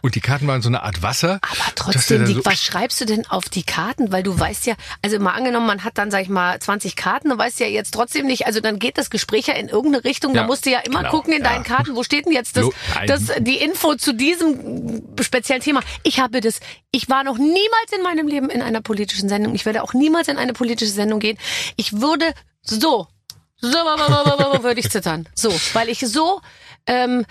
[0.00, 1.40] Und die Karten waren so eine Art Wasser.
[1.42, 4.12] Aber trotzdem, die, so- was schreibst du denn auf die Karten?
[4.12, 7.28] Weil du weißt ja, also mal angenommen, man hat dann, sag ich mal, 20 Karten,
[7.28, 10.32] du weißt ja jetzt trotzdem nicht, also dann geht das Gespräch ja in irgendeine Richtung,
[10.32, 11.50] da Ja, musst du ja immer genau, gucken in ja.
[11.50, 12.66] deinen Karten, wo steht denn jetzt das,
[13.06, 15.80] das, die Info zu diesem speziellen Thema.
[16.02, 16.60] Ich habe das,
[16.92, 20.28] ich war noch niemals in meinem Leben in einer politischen Sendung, ich werde auch niemals
[20.28, 21.38] in eine politische Sendung gehen.
[21.76, 23.06] Ich würde so,
[23.56, 25.28] so würde ich zittern.
[25.34, 26.40] So, weil ich so,
[26.86, 27.26] ähm,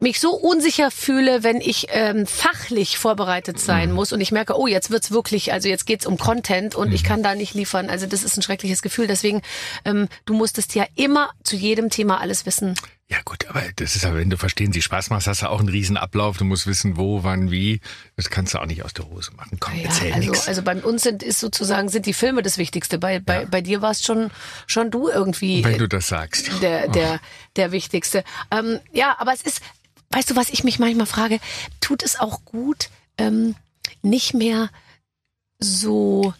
[0.00, 4.66] mich so unsicher fühle, wenn ich ähm, fachlich vorbereitet sein muss und ich merke, oh,
[4.66, 7.90] jetzt wird's wirklich, also jetzt geht's um Content und ich kann da nicht liefern.
[7.90, 9.06] Also das ist ein schreckliches Gefühl.
[9.06, 9.42] Deswegen,
[9.84, 12.74] ähm, du musstest ja immer zu jedem Thema alles wissen.
[13.10, 15.58] Ja gut, aber das ist aber, wenn du verstehen Sie Spaß machst, hast du auch
[15.58, 16.36] einen riesen Ablauf.
[16.36, 17.80] Du musst wissen, wo, wann, wie.
[18.14, 19.58] Das kannst du auch nicht aus der Hose machen.
[19.58, 20.46] Komm, Ja, erzähl also, nix.
[20.46, 22.98] also bei uns sind ist sozusagen sind die Filme das Wichtigste.
[22.98, 24.30] Bei bei, bei dir warst schon
[24.68, 26.50] schon du irgendwie wenn du das sagst.
[26.62, 27.18] der, der,
[27.56, 28.22] der wichtigste.
[28.52, 29.60] Ähm, ja, aber es ist,
[30.10, 31.40] weißt du, was ich mich manchmal frage,
[31.80, 33.56] tut es auch gut, ähm,
[34.02, 34.70] nicht mehr
[35.58, 36.32] so,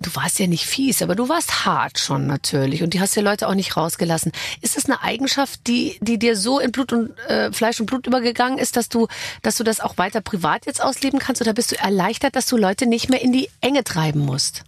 [0.00, 3.22] du warst ja nicht fies, aber du warst hart schon natürlich und die hast ja
[3.22, 4.32] Leute auch nicht rausgelassen.
[4.60, 8.06] Ist es eine Eigenschaft, die, die dir so in Blut und äh, Fleisch und Blut
[8.06, 9.08] übergegangen ist, dass du,
[9.42, 12.56] dass du das auch weiter privat jetzt ausleben kannst oder bist du erleichtert, dass du
[12.56, 14.64] Leute nicht mehr in die Enge treiben musst?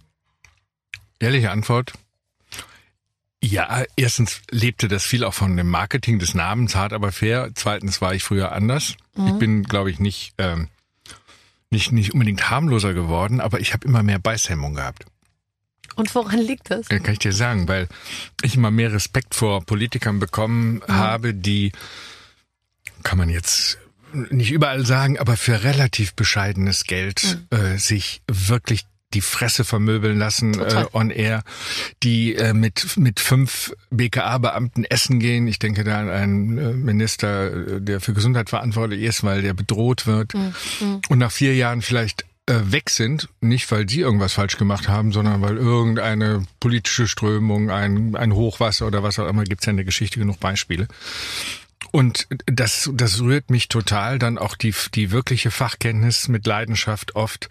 [1.19, 1.93] Ehrliche Antwort.
[3.41, 7.51] Ja, erstens lebte das viel auch von dem Marketing des Namens, hart aber fair.
[7.55, 8.95] Zweitens war ich früher anders.
[9.15, 10.67] Ich bin, glaube ich, nicht, ähm,
[11.69, 15.05] nicht, nicht unbedingt harmloser geworden, aber ich habe immer mehr Beißhemmung gehabt.
[15.95, 16.87] Und woran liegt das?
[16.89, 17.87] Ja, kann ich dir sagen, weil
[18.41, 21.71] ich immer mehr Respekt vor Politikern bekommen habe, die,
[23.03, 23.77] kann man jetzt
[24.31, 30.53] nicht überall sagen, aber für relativ bescheidenes Geld äh, sich wirklich die Fresse vermöbeln lassen
[30.53, 30.83] Total.
[30.83, 31.43] äh, on air,
[32.03, 35.47] die äh, mit mit fünf BKA-Beamten essen gehen.
[35.47, 39.53] Ich denke da an einen äh, Minister, äh, der für Gesundheit verantwortlich ist, weil der
[39.55, 44.57] bedroht wird und nach vier Jahren vielleicht äh, weg sind, nicht weil sie irgendwas falsch
[44.57, 49.65] gemacht haben, sondern weil irgendeine politische Strömung, ein, ein Hochwasser oder was auch immer, gibt's
[49.65, 50.87] ja in der Geschichte genug Beispiele.
[51.91, 57.49] Und das, das rührt mich total, dann auch die, die wirkliche Fachkenntnis mit Leidenschaft oft.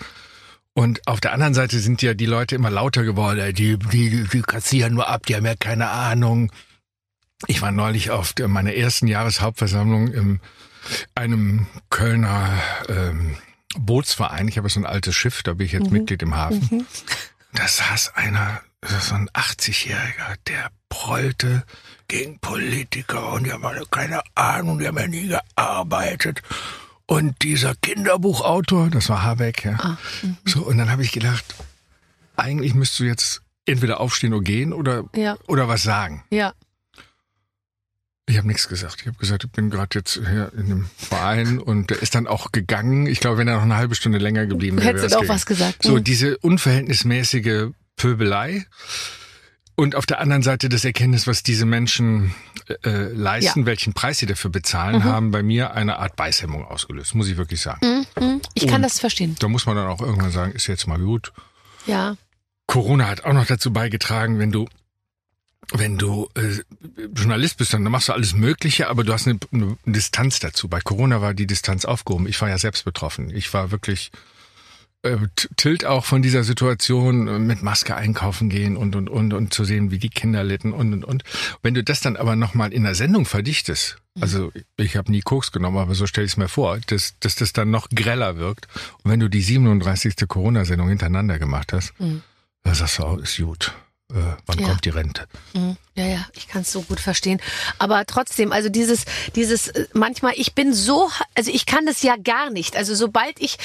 [0.75, 3.55] Und auf der anderen Seite sind ja die Leute immer lauter geworden.
[3.55, 6.53] Die, die, die kassieren nur ab, die haben ja keine Ahnung.
[7.47, 10.41] Ich war neulich auf meiner ersten Jahreshauptversammlung in
[11.15, 12.51] einem Kölner
[12.89, 13.37] ähm,
[13.79, 14.49] Bootsverein.
[14.49, 16.87] Ich habe so ein altes Schiff, da bin ich jetzt Mitglied im Hafen.
[17.53, 21.64] Da saß einer, so ein 80-Jähriger, der prollte
[22.09, 26.43] gegen Politiker und die haben alle keine Ahnung, die haben ja nie gearbeitet.
[27.07, 29.97] Und dieser Kinderbuchautor, das war Habeck, ja.
[30.45, 31.45] so, und dann habe ich gedacht,
[32.37, 35.37] eigentlich müsstest du jetzt entweder aufstehen und gehen oder, Ja.
[35.47, 36.25] oder was sagen.
[36.31, 36.53] Ja.
[38.29, 38.99] Ich habe nichts gesagt.
[39.01, 42.27] Ich habe gesagt, ich bin gerade jetzt hier in einem Verein und der ist dann
[42.27, 43.07] auch gegangen.
[43.07, 45.47] Ich glaube, wenn er noch eine halbe Stunde länger geblieben wäre, Hättest du es was
[45.47, 45.83] gesagt.
[45.83, 46.05] So, Mhm.
[46.05, 48.67] diese unverhältnismäßige Pöbelei
[49.77, 52.35] und auf der anderen Seite das Erkenntnis, was diese Menschen
[52.85, 55.05] äh, leisten, welchen Preis sie dafür bezahlen, Mhm.
[55.05, 58.05] haben bei mir eine Art Beißhemmung ausgelöst, muss ich wirklich sagen.
[58.21, 58.41] Mhm.
[58.55, 59.37] Ich kann Und- das verstehen.
[59.38, 61.33] Da muss man dann auch irgendwann sagen, ist jetzt mal gut.
[61.87, 62.17] Ja.
[62.67, 64.69] Corona hat auch noch dazu beigetragen, wenn du
[65.73, 66.63] wenn du äh,
[67.15, 70.69] Journalist bist, dann machst du alles Mögliche, aber du hast eine, eine Distanz dazu.
[70.69, 72.27] Bei Corona war die Distanz aufgehoben.
[72.27, 73.31] Ich war ja selbst betroffen.
[73.31, 74.11] Ich war wirklich
[75.03, 75.17] äh,
[75.57, 79.65] tilt auch von dieser Situation äh, mit Maske einkaufen gehen und und und und zu
[79.65, 81.23] sehen, wie die Kinder litten und und und.
[81.63, 85.53] Wenn du das dann aber nochmal in der Sendung verdichtest, also ich habe nie Koks
[85.53, 88.67] genommen, aber so stell ich es mir vor, dass, dass das dann noch greller wirkt.
[89.05, 90.17] Und wenn du die 37.
[90.27, 91.95] Corona-Sendung hintereinander gemacht hast,
[92.65, 93.73] da sagst du, oh, ist gut.
[94.11, 94.14] Äh,
[94.47, 94.68] wann Ja.
[94.68, 95.27] kommt die Rente?
[95.53, 95.77] Mhm.
[95.94, 97.40] Ja, ja, ich kann es so gut verstehen.
[97.79, 102.16] Aber trotzdem, also dieses, dieses, äh, manchmal, ich bin so, also ich kann das ja
[102.16, 102.75] gar nicht.
[102.77, 103.59] Also sobald ich,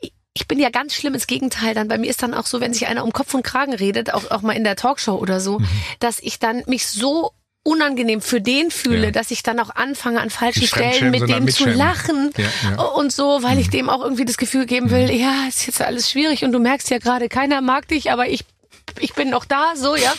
[0.00, 1.74] ich- ich bin ja ganz schlimm ins Gegenteil.
[1.74, 4.14] Dann bei mir ist dann auch so, wenn sich einer um Kopf und Kragen redet,
[4.14, 5.68] auch, auch mal in der Talkshow oder so, Mhm.
[5.98, 7.32] dass ich dann mich so
[7.62, 9.10] unangenehm für den fühle, Ja.
[9.10, 12.80] dass ich dann auch anfange, an falschen Stellen mit dem zu lachen Ja, ja.
[12.82, 13.70] und so, weil ich Mhm.
[13.72, 16.88] dem auch irgendwie das Gefühl geben will, ja, ist jetzt alles schwierig und du merkst
[16.88, 18.44] ja gerade, keiner mag dich, aber ich
[18.98, 20.12] ich bin noch da, so, ja.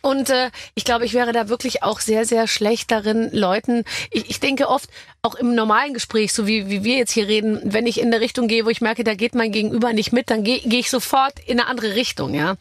[0.00, 4.30] Und äh, ich glaube, ich wäre da wirklich auch sehr, sehr schlecht darin, Leuten, ich,
[4.30, 4.88] ich denke oft,
[5.22, 8.20] auch im normalen Gespräch, so wie, wie wir jetzt hier reden, wenn ich in eine
[8.20, 10.90] Richtung gehe, wo ich merke, da geht mein Gegenüber nicht mit, dann gehe geh ich
[10.90, 12.56] sofort in eine andere Richtung, ja.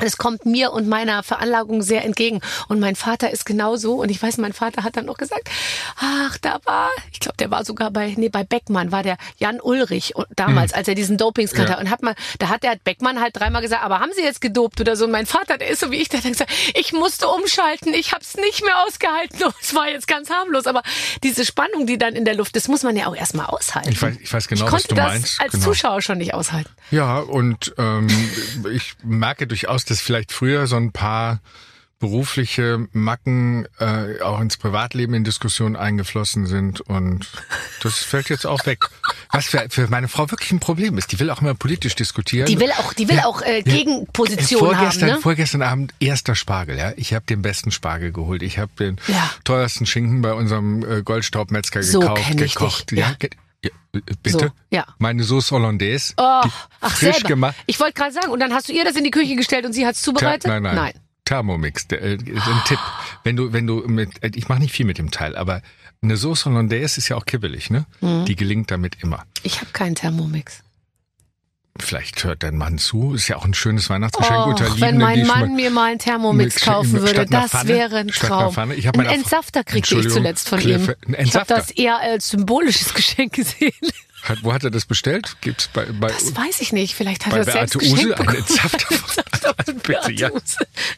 [0.00, 2.40] Es kommt mir und meiner Veranlagung sehr entgegen.
[2.68, 3.94] Und mein Vater ist genauso.
[4.02, 5.48] Und ich weiß, mein Vater hat dann noch gesagt,
[5.96, 9.60] ach, da war, ich glaube, der war sogar bei, nee, bei Beckmann war der Jan
[9.60, 11.80] Ulrich und damals, als er diesen Dopingskandal Ja.
[11.80, 14.80] und hat mal, da hat der Beckmann halt dreimal gesagt, aber haben Sie jetzt gedopt
[14.80, 15.04] oder so?
[15.04, 18.12] Und mein Vater, der ist so wie ich, der hat gesagt, ich musste umschalten, ich
[18.12, 19.42] habe es nicht mehr ausgehalten.
[19.44, 20.66] Und Es war jetzt ganz harmlos.
[20.66, 20.82] Aber
[21.22, 23.90] diese Spannung, die dann in der Luft ist, muss man ja auch erstmal aushalten.
[23.90, 25.40] Ich weiß, ich weiß genau, ich was konnte du das meinst.
[25.40, 25.64] als genau.
[25.64, 26.70] Zuschauer schon nicht aushalten.
[26.90, 28.08] Ja, und ähm,
[28.72, 31.40] ich merke durchaus, dass vielleicht früher so ein paar
[32.00, 37.26] berufliche Macken äh, auch ins Privatleben in Diskussionen eingeflossen sind und
[37.82, 38.80] das fällt jetzt auch weg.
[39.32, 41.12] Was für, für meine Frau wirklich ein Problem ist.
[41.12, 42.46] Die will auch immer politisch diskutieren.
[42.46, 45.18] Die will auch, die will auch äh, Gegenposition haben, vorgestern, ne?
[45.20, 46.92] vorgestern Abend erster Spargel, ja.
[46.96, 48.42] Ich habe den besten Spargel geholt.
[48.42, 49.30] Ich habe den Ja.
[49.44, 52.90] teuersten Schinken bei unserem äh, Goldstaubmetzger So gekauft, ich gekocht.
[52.90, 53.28] dich, Ja, ja.
[53.64, 53.70] Ja,
[54.22, 54.38] bitte.
[54.38, 54.86] So, ja.
[54.98, 57.28] Meine Sauce Hollandaise, Oh, ach, frisch selber.
[57.28, 57.56] gemacht.
[57.66, 59.72] Ich wollte gerade sagen, und dann hast du ihr das in die Küche gestellt und
[59.72, 60.44] sie hat's zubereitet?
[60.44, 60.74] Ther- nein, nein.
[60.76, 60.92] Nein.
[61.24, 62.78] Thermomix, der, äh, ist ein Tipp.
[63.22, 65.62] Wenn du, wenn du mit, äh, ich mache nicht viel mit dem Teil, aber
[66.02, 67.86] eine Sauce Hollandaise ist ja auch kibbelig, ne?
[68.02, 68.26] Mhm.
[68.26, 69.24] Die gelingt damit immer.
[69.42, 70.62] Ich habe keinen Thermomix.
[71.80, 74.98] Vielleicht hört dein Mann zu, ist ja auch ein schönes Weihnachtsgeschenk unter Och, Liebenden, wenn
[74.98, 77.68] mein Mann mir mal einen Thermomix kaufen würde, das Pfanne?
[77.68, 78.70] wäre ein Traum.
[78.70, 81.14] Ich hab Ein meiner Frau- Entsafter kriegte ich zuletzt von Claire, ihm.
[81.18, 83.72] Ich habe das eher als symbolisches Geschenk gesehen.
[84.24, 85.36] Hat, wo hat er das bestellt?
[85.40, 86.94] Gibt's bei, bei Das weiß ich nicht.
[86.94, 88.42] Vielleicht hat er selbst Use bekommen.
[88.44, 88.68] Von-
[89.64, 90.30] Von Bitte, ja.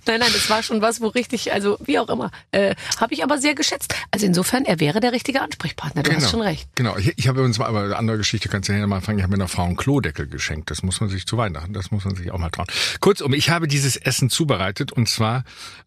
[0.07, 3.25] Nein, nein, das war schon was, wo richtig, also wie auch immer, äh, habe ich
[3.25, 3.95] aber sehr geschätzt.
[4.13, 6.03] Also insofern, er wäre der richtige Ansprechpartner.
[6.05, 6.69] Du hast schon recht.
[6.77, 6.97] Genau.
[6.97, 9.19] Ich, ich habe uns mal, aber eine andere Geschichte kannst du ja mal anfangen.
[9.19, 10.71] Ich habe mir einer Frau einen Klodeckel geschenkt.
[10.71, 12.67] Das muss man sich zu Weihnachten, das muss man sich auch mal trauen.
[13.01, 15.43] Kurzum, ich habe dieses Essen zubereitet und zwar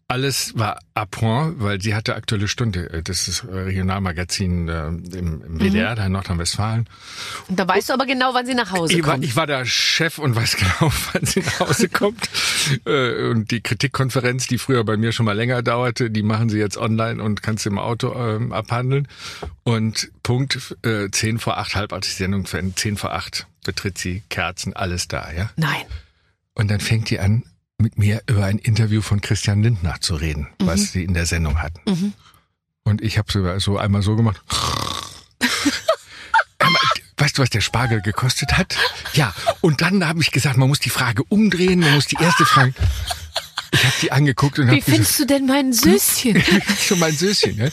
[0.08, 3.00] alles war à point, weil sie hatte aktuelle Stunde.
[3.04, 5.60] Das ist äh, Regionalmagazin äh, im, im Mhm.
[5.60, 6.88] WDR, da in Nordrhein-Westfalen.
[7.48, 9.24] Und da weißt du aber genau, wann sie nach Hause Ich war, kommt.
[9.24, 12.28] ich war der Chef und weiß genau, wann sie nach Hause kommt.
[12.86, 16.58] Äh, und die Kritikkonferenz, die früher bei mir schon mal länger dauerte, die machen sie
[16.58, 19.08] jetzt online und kannst im Auto ähm, abhandeln.
[19.62, 23.46] Und Punkt äh, 10 vor 8, halb acht die Sendung zu Ende, 10 vor 8
[23.64, 25.50] betritt sie, Kerzen, alles da, ja.
[25.56, 25.84] Nein.
[26.54, 27.44] Und dann fängt die an,
[27.78, 31.62] mit mir über ein Interview von Christian Lindner zu reden, was sie in der Sendung
[31.62, 31.80] hatten.
[31.90, 32.12] Mhm.
[32.84, 34.40] Und ich habe so, so einmal so gemacht.
[37.20, 38.76] Weißt du, was der Spargel gekostet hat?
[39.12, 42.46] Ja, und dann habe ich gesagt, man muss die Frage umdrehen, man muss die erste
[42.46, 42.72] Frage.
[43.72, 46.42] Ich habe die angeguckt und Wie habe gesagt, findest du denn mein Süßchen?
[46.80, 47.56] schon mein Söschen.
[47.56, 47.70] Ne?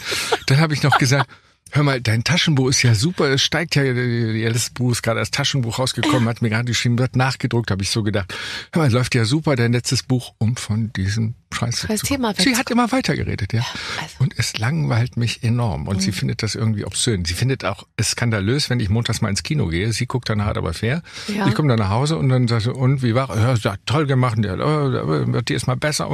[0.48, 1.30] Dann habe ich noch gesagt,
[1.72, 3.30] Hör mal, dein Taschenbuch ist ja super.
[3.30, 6.98] Es steigt ja, ihr letztes Buch ist gerade als Taschenbuch rausgekommen, hat mir gerade geschrieben,
[6.98, 8.34] wird nachgedruckt, habe ich so gedacht.
[8.74, 12.56] Hör mal, läuft ja super, dein letztes Buch, um von diesem Scheiß Scheiß Thema Sie
[12.56, 13.66] hat immer weitergeredet, ja.
[14.02, 14.16] also.
[14.20, 15.88] Und es langweilt mich enorm.
[15.88, 17.26] Und sie findet das irgendwie obszön.
[17.26, 19.92] Sie findet auch es skandalös, wenn ich montags mal ins Kino gehe.
[19.94, 21.02] Sie guckt dann hart, aber fair.
[21.28, 21.48] Ja.
[21.48, 23.36] Ich komme dann nach Hause und dann sagt sie, und wie war?
[23.64, 24.38] Ja, toll gemacht.
[24.44, 26.08] Ja, wird die ist mal besser.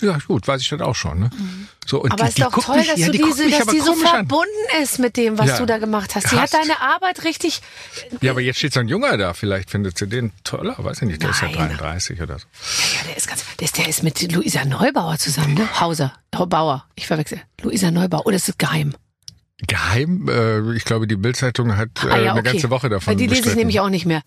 [0.00, 1.20] Ja, gut, weiß ich das auch schon.
[1.20, 1.30] Ne?
[1.86, 3.38] So, und Aber die, es die ist doch toll, mich, dass ja, du die guckt
[3.38, 4.46] diese, dass die so verbunden
[4.82, 5.58] ist mit dem, was Ja.
[5.58, 6.28] du da gemacht hast.
[6.28, 7.60] Sie hat deine Arbeit richtig.
[8.20, 9.34] Ja, aber jetzt steht so ein Junger da.
[9.34, 10.74] Vielleicht findet sie den toller.
[10.78, 11.22] Weiß ich nicht.
[11.22, 11.68] Der ist ja Nein.
[11.76, 12.46] 33 oder so.
[12.96, 13.44] Ja, der ist ganz.
[13.58, 15.80] Der ist, der ist mit Luisa Neubauer zusammen, ne?
[15.80, 16.12] Hauser.
[16.30, 16.84] Bauer.
[16.94, 17.40] Ich verwechsel.
[17.62, 18.26] Luisa Neubauer.
[18.26, 18.94] Oder ist es geheim?
[19.66, 20.28] Geheim.
[20.28, 22.52] Äh, ich glaube, die Bildzeitung hat äh, Ah, ja, eine okay.
[22.52, 24.22] ganze Woche davon Die lese ich nämlich auch nicht mehr.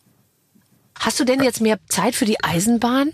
[0.99, 3.11] Hast du denn jetzt mehr Zeit für die Eisenbahn?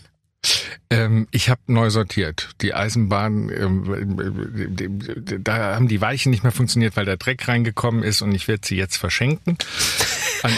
[0.91, 2.49] Ähm, ich habe neu sortiert.
[2.61, 8.01] Die Eisenbahn, ähm, äh, da haben die Weichen nicht mehr funktioniert, weil der Dreck reingekommen
[8.01, 9.57] ist und ich werde sie jetzt verschenken.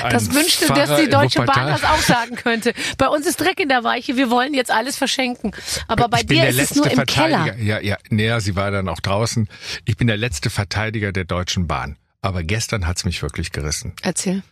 [0.10, 2.74] Das wünschte, dass Pfarrer die Deutsche Bahn das auch sagen könnte.
[2.98, 5.52] Bei uns ist Dreck in der Weiche, wir wollen jetzt alles verschenken.
[5.88, 7.04] Aber bei ich dir ist es nur im.
[7.06, 7.58] Keller.
[7.58, 9.50] Ja, ja, näher, sie war dann auch draußen.
[9.86, 11.98] Ich bin der letzte Verteidiger der Deutschen Bahn.
[12.22, 13.94] Aber gestern hat's mich wirklich gerissen.
[14.04, 14.44] Erzähl.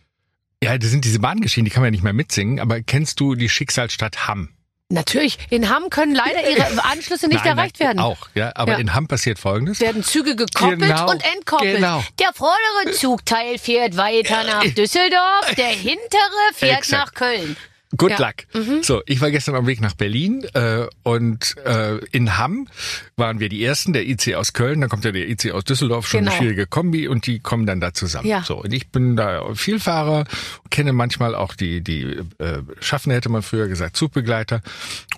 [0.62, 2.58] Ja, das sind diese Bahngeschichten, die kann man ja nicht mehr mitsingen.
[2.58, 4.50] Aber kennst du die Schicksalsstadt Hamm?
[4.92, 7.98] Natürlich, in Hamm können leider ihre Anschlüsse nicht Nein, erreicht nein, werden.
[8.00, 8.50] Auch, ja.
[8.56, 8.78] Aber Ja.
[8.78, 9.80] in Hamm passiert Folgendes.
[9.80, 11.76] Werden Züge gekoppelt Genau, und entkoppelt.
[11.76, 12.02] genau.
[12.18, 17.02] Der vordere Zugteil fährt weiter nach Düsseldorf, der hintere fährt Exakt.
[17.06, 17.56] nach Köln.
[17.96, 18.32] Good Ja.
[18.54, 18.60] Mhm.
[18.70, 18.84] luck.
[18.84, 22.68] So, ich war gestern am Weg nach Berlin äh, und äh, in Hamm
[23.16, 26.06] waren wir die Ersten, der IC aus Köln, dann kommt ja der IC aus Düsseldorf,
[26.06, 26.30] schon Genau.
[26.30, 28.28] eine schwierige Kombi und die kommen dann da zusammen.
[28.28, 28.42] Ja.
[28.44, 30.24] So, und ich bin da Vielfahrer,
[30.70, 32.02] kenne manchmal auch die, die
[32.38, 34.62] äh, Schaffner, hätte man früher gesagt, Zugbegleiter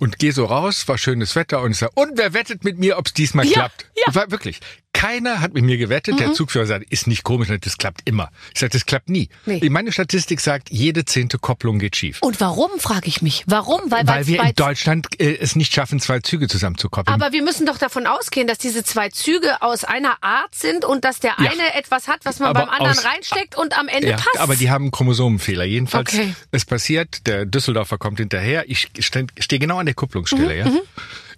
[0.00, 2.96] und gehe so raus, war schönes Wetter und ich sage, und wer wettet mit mir,
[2.96, 3.86] ob's diesmal Ja, klappt?
[3.96, 4.04] ja.
[4.08, 4.14] Mhm.
[4.14, 4.60] War wirklich.
[5.02, 6.20] Keiner hat mit mir gewettet.
[6.20, 8.30] Der Zugführer sagt, ist nicht komisch, das klappt immer.
[8.54, 9.28] Ich sage, das klappt nie.
[9.46, 9.68] Nee.
[9.68, 12.18] Meine Statistik sagt, jede zehnte Kopplung geht schief.
[12.22, 13.42] Und warum, frage ich mich.
[13.48, 13.80] Warum?
[13.90, 17.12] Weil, Weil wir in Deutschland äh, es nicht schaffen, zwei Züge zusammenzukoppeln.
[17.20, 21.04] Aber wir müssen doch davon ausgehen, dass diese zwei Züge aus einer Art sind und
[21.04, 21.50] dass der Ja.
[21.50, 24.38] eine etwas hat, was man Aber beim anderen aus- reinsteckt und am Ende ja, passt.
[24.38, 25.64] aber die haben einen Chromosomenfehler.
[25.64, 26.32] Jedenfalls, Okay.
[26.52, 30.70] es passiert, der Düsseldorfer kommt hinterher, ich stehe steh genau an der Mhm, Kupplungsstelle, ja.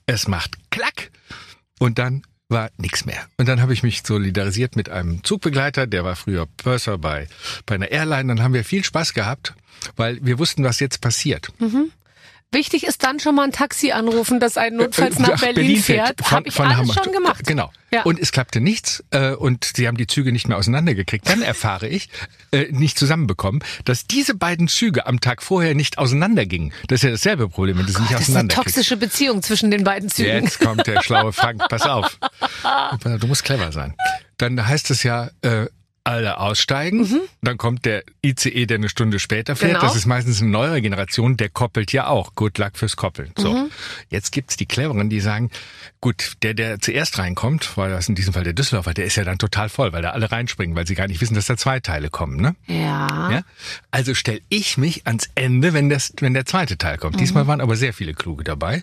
[0.04, 1.10] Es macht klack
[1.78, 2.24] und dann
[2.54, 3.26] war nix mehr.
[3.36, 7.28] Und dann habe ich mich solidarisiert mit einem Zugbegleiter, der war früher Purser bei,
[7.66, 8.28] bei einer Airline.
[8.28, 9.52] Dann haben wir viel Spaß gehabt,
[9.96, 11.52] weil wir wussten, was jetzt passiert.
[12.54, 16.20] Wichtig ist dann schon mal ein Taxi anrufen, das einen notfalls nach, Berlin, fährt.
[16.22, 17.04] Von- Habe ich von alles Hamburg.
[17.04, 17.46] schon gemacht.
[17.46, 17.70] Genau.
[17.92, 18.02] Ja.
[18.02, 21.28] Und es klappte nichts äh, und sie haben die Züge nicht mehr auseinandergekriegt.
[21.28, 22.08] Dann erfahre ich,
[22.50, 26.72] äh, nicht zusammenbekommen, dass diese beiden Züge am Tag vorher nicht auseinandergingen.
[26.88, 29.70] Das ist ja dasselbe Problem, wenn du sie nicht das ist eine toxische Beziehung zwischen
[29.70, 30.44] den beiden Zügen.
[30.44, 32.18] Jetzt kommt der schlaue Frank, pass auf.
[33.20, 33.94] Du musst clever sein.
[34.38, 35.66] Dann heißt es ja, äh,
[36.04, 37.08] alle aussteigen,
[37.40, 39.72] dann kommt der ICE, der eine Stunde später fährt.
[39.72, 39.74] Mhm.
[39.76, 39.86] Genau.
[39.86, 42.34] Das ist meistens eine neuere Generation, der koppelt ja auch.
[42.34, 43.32] Good luck fürs Koppeln.
[43.38, 43.70] So, Mhm.
[44.10, 45.50] jetzt gibt's die Cleveren, die sagen,
[46.02, 49.24] gut, der, der zuerst reinkommt, weil das in diesem Fall der Düsseldorfer, der ist ja
[49.24, 51.80] dann total voll, weil da alle reinspringen, weil sie gar nicht wissen, dass da zwei
[51.80, 52.54] Teile kommen, ne?
[52.66, 53.30] Ja.
[53.30, 53.42] Ja?
[53.90, 57.14] Also stell ich mich ans Ende, wenn, das, wenn der zweite Teil kommt.
[57.16, 57.20] Mhm.
[57.20, 58.82] Diesmal waren aber sehr viele Kluge dabei.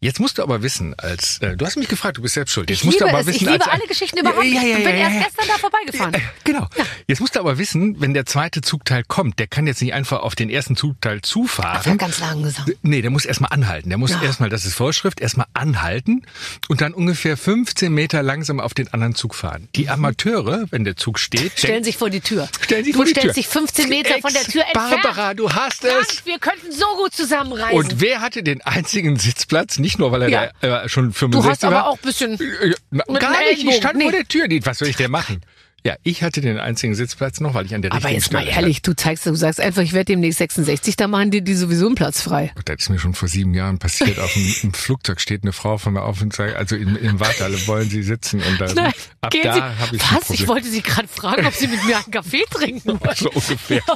[0.00, 2.70] Jetzt musst du aber wissen, als äh, du hast mich gefragt, du bist selbst schuld.
[2.70, 3.26] Jetzt Ich musst liebe du aber es.
[3.28, 4.54] wissen, Ich liebe als, alle Geschichten überhaupt nicht.
[4.56, 6.14] Ich bin erst gestern da vorbeigefahren.
[6.14, 6.20] Äh,
[6.56, 6.68] Genau.
[7.06, 10.20] Jetzt musst du aber wissen, wenn der zweite Zugteil kommt, der kann jetzt nicht einfach
[10.20, 11.98] auf den ersten Zugteil Ja, zufahren.
[11.98, 12.66] ganz langsam.
[12.82, 13.88] Nee, der muss erstmal anhalten.
[13.90, 14.22] Der muss Ja.
[14.22, 16.22] erstmal, das ist Vorschrift, erstmal anhalten
[16.68, 19.68] und dann ungefähr 15 Meter langsam auf den anderen Zug fahren.
[19.76, 22.48] Die Amateure, wenn der Zug steht, Stellen sich vor die Tür.
[22.60, 23.34] Stellen sich du vor die stellst Tür.
[23.34, 25.02] dich 15 Meter von der Tür Ex- entfernt.
[25.02, 25.92] Barbara, du hast es.
[25.92, 27.76] Frank, wir könnten so gut zusammenreisen.
[27.78, 29.78] Und wer hatte den einzigen Sitzplatz?
[29.78, 30.50] Nicht nur, weil er Ja.
[30.60, 31.86] da, äh, schon du 65 hast aber war.
[31.86, 32.40] auch ein bisschen...
[32.40, 34.04] Äh, na, gar nicht, ich stand Nee.
[34.04, 34.46] vor der Tür.
[34.64, 35.40] Was soll ich denn machen?
[35.86, 38.44] Ja, ich hatte den einzigen Sitzplatz noch, weil ich an der Aber richtigen jetzt mal
[38.44, 41.86] ehrlich, du zeigst, du sagst einfach, ich werde demnächst 66, da machen dir die sowieso
[41.86, 42.52] einen Platz frei.
[42.64, 44.18] Das ist mir schon vor sieben Jahren passiert.
[44.18, 47.64] Auf dem, Flugzeug steht eine Frau von mir auf und sagt, also im, im Wartehalle
[47.68, 50.30] wollen Sie sitzen und dann Nein, ab da habe ich ein was?
[50.30, 53.14] Ich wollte Sie gerade fragen, ob Sie mit mir einen Kaffee trinken wollen.
[53.16, 53.82] so ungefähr.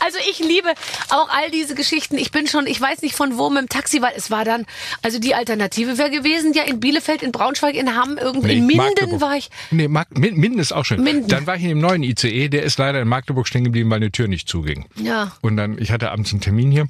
[0.00, 0.68] Also ich liebe
[1.08, 2.16] auch all diese Geschichten.
[2.16, 4.64] Ich bin schon, ich weiß nicht von wo mit dem Taxi, weil es war dann,
[5.02, 8.84] also die Alternative wäre gewesen, ja in Bielefeld, in Braunschweig, in Hamm, irgendwie in Minden
[8.86, 9.20] Magdeburg.
[9.20, 9.50] war ich.
[9.70, 11.02] Nee, Mag Min- Minden ist auch schön.
[11.02, 11.26] Minden.
[11.26, 13.96] Dann war ich in dem neuen ICE, der ist leider in Magdeburg stehen geblieben, weil
[13.96, 14.86] eine Tür nicht zuging.
[14.94, 15.32] Ja.
[15.40, 16.88] Und dann, ich hatte abends einen Termin hier.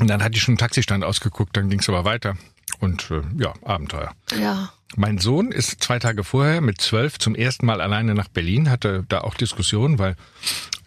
[0.00, 2.36] Und dann hatte ich schon einen Taxistand ausgeguckt, dann ging es aber weiter.
[2.80, 4.12] Und äh, ja, Abenteuer.
[4.38, 4.72] Ja.
[4.96, 9.04] Mein Sohn ist zwei Tage vorher mit zwölf zum ersten Mal alleine nach Berlin, hatte
[9.08, 10.16] da auch Diskussionen, weil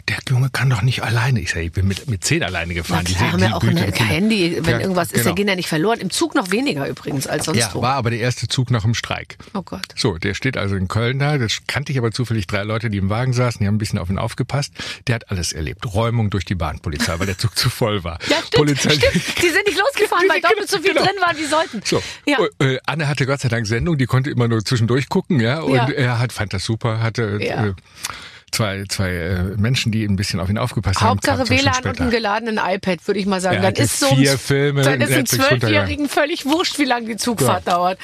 [0.09, 1.39] der Junge kann doch nicht alleine.
[1.39, 3.05] Ich sage, ich bin mit, mit zehn alleine gefahren.
[3.07, 5.23] Na klar, haben ja auch ein Handy, wenn Ja, irgendwas ist, genau.
[5.25, 5.99] der gehen ja nicht verloren.
[5.99, 7.81] Im Zug noch weniger übrigens als sonst Ja, wo.
[7.81, 9.37] war aber der erste Zug nach dem Streik.
[9.53, 9.85] Oh Gott.
[9.95, 11.37] So, der steht also in Köln da.
[11.37, 13.99] Das kannte ich aber zufällig drei Leute, die im Wagen saßen, die haben ein bisschen
[13.99, 14.73] auf ihn aufgepasst.
[15.07, 15.85] Der hat alles erlebt.
[15.93, 18.19] Räumung durch die Bahnpolizei, weil der Zug zu voll war.
[18.27, 19.13] Ja, stimmt, Polizei stimmt.
[19.37, 21.03] Die sind nicht losgefahren, weil doppelt so viel Genau.
[21.05, 21.81] drin waren, wie sollten.
[21.85, 22.37] So, Ja.
[22.59, 25.75] äh, Anne hatte Gott sei Dank Sendung, die konnte immer nur zwischendurch gucken, ja, und
[25.93, 27.73] er hat fand das super, hatte äh,
[28.51, 31.09] zwei zwei äh, Menschen, die ein bisschen auf ihn aufgepasst haben.
[31.09, 32.03] Hauptsache kamen zwei WLAN und später.
[32.03, 33.57] ein geladenen iPad, würde ich mal sagen.
[33.57, 35.25] Er dann ist so vier ein, Filme, dann ist ein.
[35.25, 37.99] Zwölfjährigen völlig wurscht, wie lange die Zugfahrt dauert.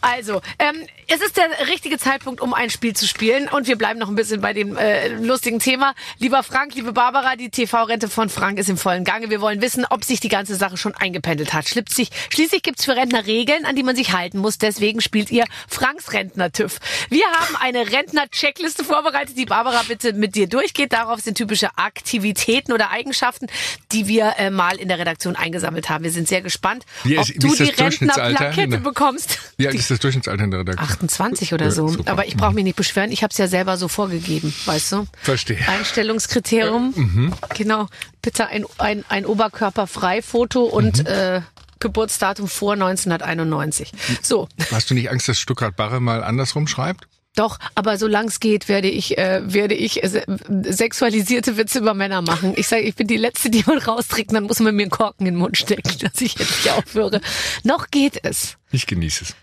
[0.00, 0.76] Also, ähm,
[1.08, 3.48] es ist der richtige Zeitpunkt, um ein Spiel zu spielen.
[3.48, 5.94] Und wir bleiben noch ein bisschen bei dem äh, lustigen Thema.
[6.18, 9.30] Lieber Frank, liebe Barbara, die TV-Rente von Frank ist im vollen Gange.
[9.30, 11.68] Wir wollen wissen, ob sich die ganze Sache schon eingependelt hat.
[11.68, 14.58] Schließlich, schließlich gibt's für Rentner Regeln, an die man sich halten muss.
[14.58, 16.78] Deswegen spielt ihr Franks Rentner-TÜV.
[17.08, 20.92] Wir haben eine Rentner-Checkliste vorbereitet, die Barbara bitte mit dir durchgeht.
[20.92, 23.46] Darauf sind typische Aktivitäten oder Eigenschaften,
[23.92, 26.02] die wir äh, mal in der Redaktion eingesammelt haben.
[26.02, 27.62] Wir sind sehr gespannt, Wie ob wie du die?
[27.62, 29.38] Rentnerplakette bekommst.
[29.56, 30.95] Wie alt ist das Durchschnittsalter in der Redaktion?
[30.96, 31.88] 28 oder so.
[31.88, 31.96] Ja.
[32.06, 33.12] Aber ich brauche mich nicht beschweren.
[33.12, 35.06] Ich habe es ja selber so vorgegeben, weißt du?
[35.22, 35.58] Verstehe.
[35.68, 36.92] Einstellungskriterium.
[36.96, 37.34] mhm.
[37.56, 37.86] Genau.
[38.22, 41.06] Bitte ein, ein, ein Oberkörperfrei-Foto und Mhm.
[41.06, 41.40] äh,
[41.78, 43.92] Geburtsdatum vor 1991.
[44.22, 47.06] So, Hast du nicht Angst, dass Stuttgart Barre mal andersrum schreibt?
[47.38, 50.24] doch, aber solange es geht, werde ich, äh, werde ich äh, se-
[50.72, 52.54] sexualisierte Witze über Männer machen.
[52.56, 55.26] Ich sage, ich bin die Letzte, die man rausträgt, dann muss man mir einen Korken
[55.26, 57.20] in den Mund stecken, dass ich jetzt nicht aufhöre.
[57.62, 58.56] Noch geht es.
[58.72, 59.34] Ich genieße es.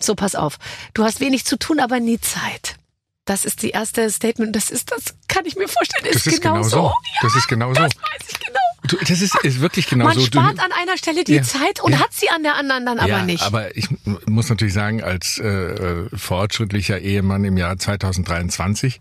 [0.00, 0.58] So, pass auf.
[0.94, 2.76] Du hast wenig zu tun, aber nie Zeit.
[3.24, 4.54] Das ist die erste Statement.
[4.56, 6.76] Das ist, das kann ich mir vorstellen, ist, Das ist genau, genau so.
[6.82, 6.94] so.
[7.22, 7.74] Das ist genau so.
[7.82, 8.58] Das weiß ich genau.
[8.84, 10.24] Du, das ist, ist wirklich genau Man so.
[10.24, 11.42] spart du, an einer Stelle die Ja.
[11.42, 11.98] Zeit und Ja.
[12.00, 13.42] hat sie an der anderen dann aber ja, nicht.
[13.42, 13.88] aber ich
[14.26, 19.00] muss natürlich sagen, als äh, fortschrittlicher Ehemann im Jahr 2023,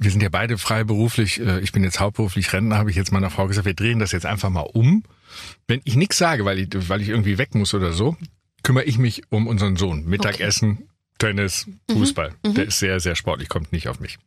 [0.00, 3.30] wir sind ja beide freiberuflich, äh, ich bin jetzt hauptberuflich Rentner, habe ich jetzt meiner
[3.30, 5.04] Frau gesagt, wir drehen das jetzt einfach mal um.
[5.68, 8.16] Wenn ich nichts sage, weil ich, weil ich irgendwie weg muss oder so,
[8.68, 10.04] kümmere ich mich um unseren Sohn.
[10.04, 11.94] Mittagessen, Tennis, Mhm.
[11.94, 12.34] Fußball.
[12.44, 14.18] Der ist sehr, sehr sportlich, kommt nicht auf mich.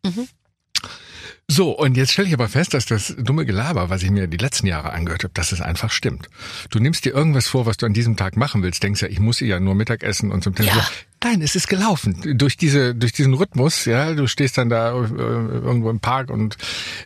[1.51, 4.37] So, und jetzt stelle ich aber fest, dass das dumme Gelaber, was ich mir die
[4.37, 6.29] letzten Jahre angehört habe, dass es einfach stimmt.
[6.69, 9.19] Du nimmst dir irgendwas vor, was du an diesem Tag machen willst, denkst ja, ich
[9.19, 10.73] muss ja nur Mittag essen und zum Tennis.
[10.73, 10.87] Ja.
[11.21, 12.37] Nein, es ist gelaufen.
[12.37, 16.55] Durch diese, durch diesen Rhythmus, ja, du stehst dann da äh, irgendwo im Park und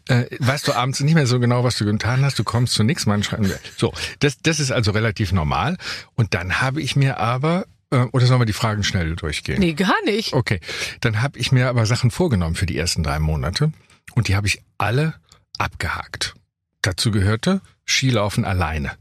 [0.10, 2.84] äh, weißt du abends nicht mehr so genau, was du getan hast, du kommst zu
[2.84, 3.50] nichts, man schreibt.
[3.78, 5.76] So, das, das ist also relativ normal.
[6.14, 9.60] Und dann habe ich mir aber, äh, oder sollen wir die Fragen schnell durchgehen?
[9.60, 10.34] nee, gar nicht.
[10.34, 10.60] Okay,
[11.02, 13.72] dann habe ich mir aber Sachen vorgenommen für die ersten drei Monate
[14.13, 15.15] und die habe ich alle
[15.58, 16.36] abgehakt.
[16.82, 18.91] Dazu gehörte Skilaufen alleine.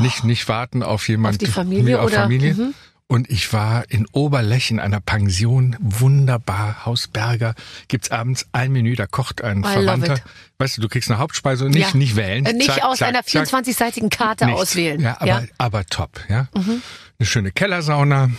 [0.00, 1.34] Nicht, nicht warten auf jemand.
[1.34, 2.54] Auf die Familie auf oder- Familie.
[2.54, 2.74] Mhm.
[3.06, 7.56] Und ich war in Oberlech in einer Pension, wunderbar, Hausberger.
[7.88, 10.20] Gibt's abends ein Menü, da kocht ein I Verwandter.
[10.58, 11.96] Weißt du, du kriegst eine Hauptspeise und nicht, Ja.
[11.96, 12.46] nicht wählen.
[12.46, 13.48] Äh, Nicht Zack, aus zack, einer zack.
[13.48, 14.60] 24-seitigen Karte Nichts.
[14.60, 15.00] auswählen.
[15.00, 16.46] Ja, aber, aber top, ja.
[16.54, 16.82] Mhm.
[17.18, 18.30] Eine schöne Kellersauna,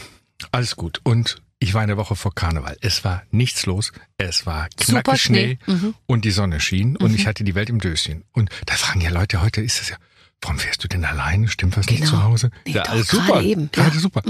[0.54, 1.02] alles gut.
[1.04, 2.76] Und ich war eine Woche vor Karneval.
[2.82, 3.92] Es war nichts los.
[4.18, 5.60] Es war knackig Schnee.
[5.68, 5.94] Mhm.
[6.08, 8.24] und die Sonne schien und ich hatte die Welt im Döschen.
[8.34, 9.98] Und da fragen ja Leute, heute ist es ja,
[10.42, 11.48] warum fährst du denn alleine?
[11.48, 12.12] Stimmt was nicht Genau.
[12.12, 12.50] zu Hause?
[12.66, 13.42] Nee, ja, doch, alles super.
[13.44, 14.02] eben, Gerade ja.
[14.02, 14.24] super.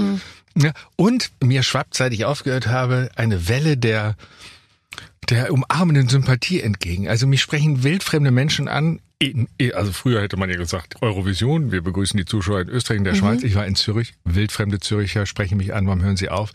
[0.56, 4.14] Ja, und mir schwappt, seit ich aufgehört habe, eine Welle der
[5.30, 7.08] der umarmenden Sympathie entgegen.
[7.08, 9.00] Also mich sprechen wildfremde Menschen an.
[9.72, 13.14] Also früher hätte man ja gesagt, Eurovision, wir begrüßen die Zuschauer in Österreich und der
[13.14, 13.44] Schweiz.
[13.44, 16.50] Ich war in Zürich, wildfremde Züricher sprechen mich an, warum hören sie auf?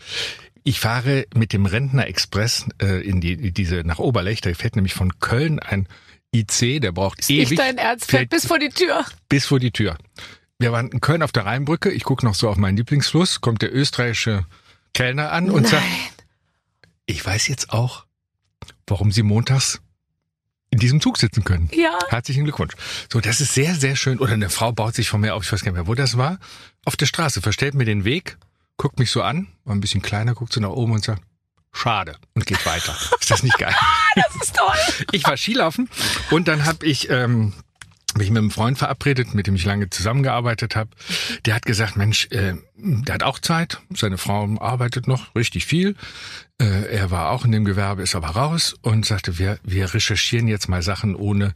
[0.68, 4.92] Ich fahre mit dem Rentner Express äh, in die diese nach Oberlech, da fährt nämlich
[4.92, 5.88] von Köln ein
[6.34, 7.48] IC, der braucht ewig.
[7.48, 9.06] Nicht dein Ernst, fährt fährt bis vor die Tür.
[9.30, 9.96] bis vor die Tür.
[10.58, 13.62] Wir waren in Köln auf der Rheinbrücke, ich gucke noch so auf meinen Lieblingsfluss, kommt
[13.62, 14.44] der österreichische
[14.92, 15.70] Kellner an und Nein.
[15.70, 15.86] sagt,
[17.06, 18.04] ich weiß jetzt auch,
[18.86, 19.80] warum Sie montags
[20.68, 21.70] in diesem Zug sitzen können.
[21.72, 21.98] Ja.
[22.10, 22.74] Herzlichen Glückwunsch.
[23.10, 24.18] So, das ist sehr, sehr schön.
[24.18, 26.18] Oder eine Frau baut sich von mir auf, ich weiß gar nicht mehr, wo das
[26.18, 26.38] war,
[26.84, 28.36] auf der Straße, verstellt mir den Weg,
[28.78, 31.22] guckt mich so an, war ein bisschen kleiner, guckt so nach oben und sagt,
[31.72, 32.96] schade und geht weiter.
[33.20, 33.74] Ist das nicht geil?
[34.14, 35.04] Das ist toll.
[35.12, 35.88] Ich war Skilaufen
[36.30, 37.52] und dann habe ich ähm,
[38.16, 40.90] mich mit einem Freund verabredet, mit dem ich lange zusammengearbeitet habe.
[41.44, 43.80] Der hat gesagt, Mensch, äh, der hat auch Zeit.
[43.94, 45.94] Seine Frau arbeitet noch richtig viel.
[46.60, 50.48] Äh, er war auch in dem Gewerbe, ist aber raus und sagte, wir, wir recherchieren
[50.48, 51.54] jetzt mal Sachen ohne,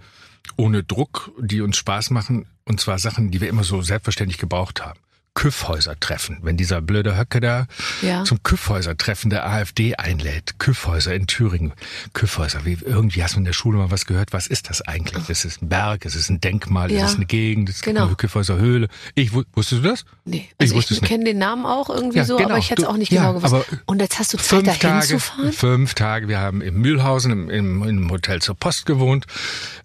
[0.57, 2.47] ohne Druck, die uns Spaß machen.
[2.65, 5.01] Und zwar Sachen, die wir immer so selbstverständlich gebraucht haben.
[5.35, 6.39] Küffhäuser-Treffen.
[6.43, 7.67] Wenn dieser blöde Höcke da
[8.03, 8.25] Ja.
[8.25, 10.59] zum Küffhäuser-Treffen der AfD einlädt.
[10.59, 11.73] Küffhäuser in Thüringen.
[12.13, 14.33] Küffhäuser, wie, irgendwie hast du in der Schule mal was gehört.
[14.33, 15.25] Was ist das eigentlich?
[15.27, 17.05] Das ist ein Berg, es ist ein Denkmal, Ja.
[17.05, 18.07] es ist eine Gegend, es gibt Genau.
[18.07, 18.89] eine Küffhäuser Höhle.
[19.15, 20.05] Ich, wu- wusstest du das?
[20.25, 21.09] Nee, Ich also ich, wusste es nicht.
[21.11, 22.51] kenne den Namen auch irgendwie Ja, so, genau.
[22.51, 23.67] aber ich hätte es auch nicht genau gewusst.
[23.87, 25.53] Und jetzt hast du Zeit, fünf dahin Tage, zu fahren?
[25.53, 26.29] Fünf Tage.
[26.29, 29.27] Wir haben in Mühlhausen im, im, im Hotel zur Post gewohnt.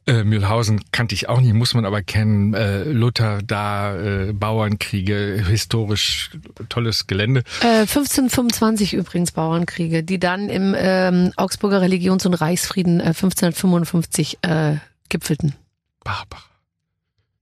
[0.05, 2.53] Äh, Mühlhausen kannte ich auch nicht, muss man aber kennen.
[2.53, 6.31] Äh, Luther da, äh, Bauernkriege, historisch
[6.69, 7.43] tolles Gelände.
[7.61, 14.75] Äh, 1525 übrigens Bauernkriege, die dann im ähm, Augsburger Religions- und Reichsfrieden äh, 1555 äh,
[15.09, 15.55] gipfelten.
[16.03, 16.43] Barbara,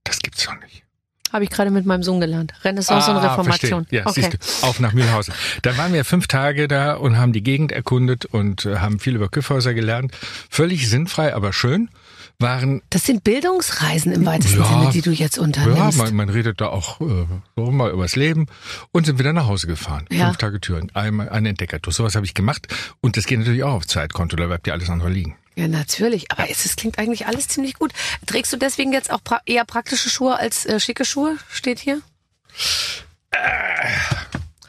[0.04, 0.86] das gibt's doch nicht.
[1.32, 2.54] Habe ich gerade mit meinem Sohn gelernt.
[2.62, 3.86] Renaissance und Reformation.
[3.86, 3.98] Ah, Verstehe.
[3.98, 4.38] Ja, okay.
[4.38, 5.34] siehst du, auf nach Mühlhausen.
[5.62, 9.16] Dann waren wir fünf Tage da und haben die Gegend erkundet und äh, haben viel
[9.16, 10.16] über Küffhäuser gelernt.
[10.48, 11.90] Völlig sinnfrei, aber schön.
[12.38, 14.66] Waren Das sind Bildungsreisen im weitesten Ja.
[14.68, 15.96] Sinne, die du jetzt Ja, unternimmst.
[15.98, 17.24] man, man redet da auch äh,
[17.56, 18.46] so mal übers Leben
[18.92, 20.04] und sind wieder nach Hause gefahren.
[20.10, 20.26] Ja.
[20.26, 21.92] Fünf Tage Türen, einmal ein Entdeckertour.
[21.94, 22.66] Sowas habe ich gemacht
[23.00, 25.36] und das geht natürlich auch auf Zeitkonto, da bleibt ja alles andere liegen.
[25.54, 26.30] ja, natürlich.
[26.30, 27.92] Aber es, es klingt eigentlich alles ziemlich gut.
[28.26, 31.36] Trägst du deswegen jetzt auch pra eher praktische Schuhe als äh, schicke Schuhe?
[31.50, 32.02] Steht hier.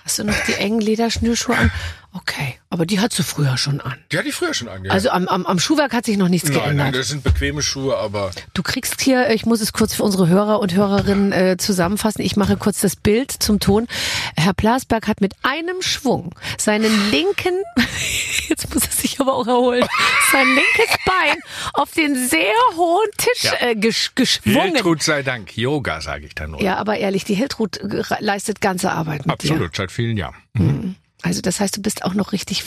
[0.03, 1.71] Hast du noch die engen Lederschnürschuhe an?
[2.19, 3.93] Okay, aber die hattest du früher schon an.
[4.11, 4.91] Die hatte ich früher schon angehört.
[4.91, 6.77] Also am, am, am Schuhwerk hat sich noch nichts nein, geändert.
[6.77, 10.27] nein, das sind bequeme Schuhe, aber Du kriegst hier, ich muss es kurz für unsere
[10.27, 12.21] Hörer und Hörerinnen äh, zusammenfassen.
[12.23, 13.87] Ich mache kurz das Bild zum Ton.
[14.35, 17.53] Herr Plasberg hat mit einem Schwung seinen linken,
[18.47, 19.85] jetzt muss er sich aber auch erholen,
[20.31, 21.37] sein linkes Bein
[21.73, 23.53] auf den sehr hohen Tisch Ja.
[23.67, 24.73] äh, gesch geschwungen.
[24.73, 26.61] Hiltrud sei Dank, Yoga sage ich dann nur.
[26.63, 27.79] Ja, aber ehrlich, die Hiltrud
[28.19, 30.35] leistet ganze Arbeit mit Absolut, seit vielen Jahren.
[30.55, 30.95] dir.
[31.21, 32.63] Also das heißt, du bist auch noch richtig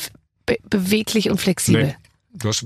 [0.46, 1.84] be beweglich und flexibel.
[1.84, 1.96] Nee.
[2.32, 2.64] Du hast,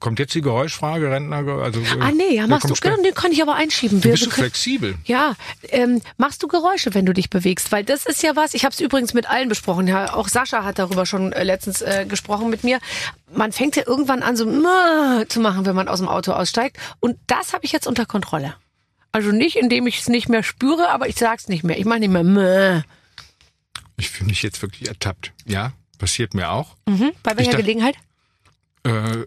[0.00, 1.46] kommt jetzt die Geräuschfrage, Rentner?
[1.62, 4.00] Also, äh, Ah nee, ja, machst du, genau, nee, kann ich aber einschieben.
[4.00, 4.94] Du bist können- flexibel.
[5.04, 5.34] Ja,
[5.68, 7.72] ähm, machst du Geräusche, wenn du dich bewegst?
[7.72, 10.64] Weil das ist ja was, ich habe es übrigens mit allen besprochen, ja, auch Sascha
[10.64, 12.78] hat darüber schon äh, letztens äh, gesprochen mit mir.
[13.34, 16.78] Man fängt ja irgendwann an, so zu machen, wenn man aus dem Auto aussteigt.
[17.00, 18.54] Und das habe ich jetzt unter Kontrolle.
[19.12, 21.78] Also nicht, indem ich es nicht mehr spüre, aber ich sag's nicht mehr.
[21.78, 22.82] Ich mache nicht mehr "Mah".
[24.02, 25.32] Ich fühle mich jetzt wirklich ertappt.
[25.46, 26.74] Ja, passiert mir auch.
[26.88, 27.12] mhm.
[27.22, 27.94] Bei welcher dachte- Gelegenheit?
[28.84, 29.18] äh,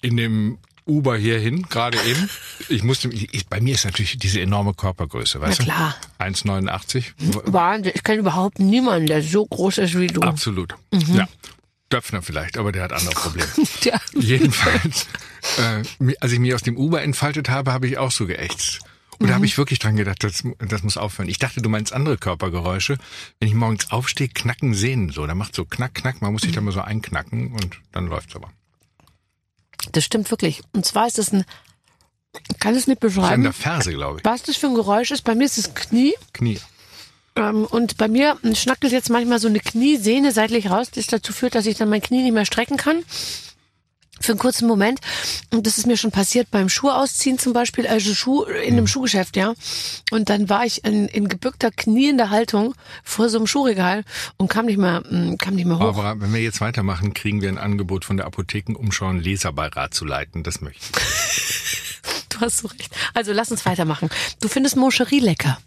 [0.00, 2.30] in dem Uber hierhin, gerade eben.
[2.70, 5.96] Ich musste, ich, bei mir ist natürlich diese enorme Körpergröße, weißt Na klar.
[6.18, 6.24] du?
[6.24, 7.12] 1,89.
[7.52, 10.22] Wahnsinn, ich kenne überhaupt niemanden, der so groß ist wie du.
[10.22, 10.74] Absolut.
[11.12, 11.28] Ja.
[11.92, 13.48] Döpfner vielleicht, aber der hat andere Probleme.
[13.82, 14.00] Ja.
[14.18, 15.06] Jedenfalls,
[15.58, 18.80] äh, als ich mich aus dem Uber entfaltet habe, habe ich auch so geächtzt.
[19.22, 21.28] Und da habe ich wirklich dran gedacht, das, das muss aufhören.
[21.28, 22.98] Ich dachte, du meinst andere Körpergeräusche.
[23.38, 25.26] Wenn ich morgens aufstehe, knacken Sehnen so.
[25.26, 26.20] Da macht so knack, knack.
[26.22, 28.50] Man muss sich da mal so einknacken und dann läuft's aber.
[29.92, 30.62] Das stimmt wirklich.
[30.72, 31.44] Und zwar ist das ein,
[32.60, 34.24] kann es nicht Das ist an beschreiben, der Ferse, glaube ich.
[34.24, 35.22] was das für ein Geräusch ist.
[35.22, 36.14] Bei mir ist es Knie.
[36.32, 36.58] Knie.
[37.34, 41.54] Ähm, und bei mir schnackelt jetzt manchmal so eine Kniesehne seitlich raus, das dazu führt,
[41.54, 43.02] dass ich dann mein Knie nicht mehr strecken kann.
[44.20, 45.00] Für einen kurzen Moment.
[45.50, 48.86] Und das ist mir schon passiert beim Schuh ausziehen zum Beispiel, also Schuh in einem
[48.86, 49.54] Schuhgeschäft, ja.
[50.10, 54.04] Und dann war ich in, in gebückter, kniender Haltung vor so einem Schuhregal
[54.36, 55.98] und kam nicht mehr, mm, kam nicht mehr hoch.
[55.98, 60.04] Aber wenn wir jetzt weitermachen, kriegen wir ein Angebot von der Apothekenumschau, einen Leserbeirat zu
[60.04, 60.42] leiten.
[60.42, 61.02] Das möchte ich.
[62.28, 62.96] Du hast so recht.
[63.14, 64.08] Also lass uns weitermachen.
[64.40, 65.58] Du findest Moncherie lecker.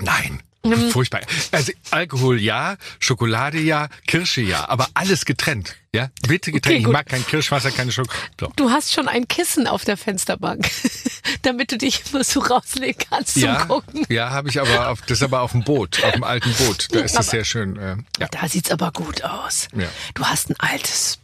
[0.00, 0.40] Nein.
[0.64, 0.90] Mhm.
[0.90, 1.20] Furchtbar.
[1.50, 5.74] Also Alkohol ja, Schokolade ja, Kirsche ja, aber alles getrennt.
[5.94, 6.76] Ja, bitte getrennt.
[6.78, 8.22] Okay, ich mag kein Kirschwasser, keine Schokolade.
[8.40, 8.52] So.
[8.56, 10.70] Du hast schon ein Kissen auf der Fensterbank,
[11.42, 14.06] damit du dich immer so rauslegen kannst zum Ja, Gucken.
[14.08, 16.88] ja, habe ich aber auf, das ist aber auf dem Boot, auf dem alten Boot.
[16.92, 17.76] Da ist Aber- es sehr schön.
[17.76, 18.28] Äh, ja.
[18.30, 19.68] Da sieht's aber gut aus.
[19.74, 19.88] Ja.
[20.14, 21.18] Du hast ein altes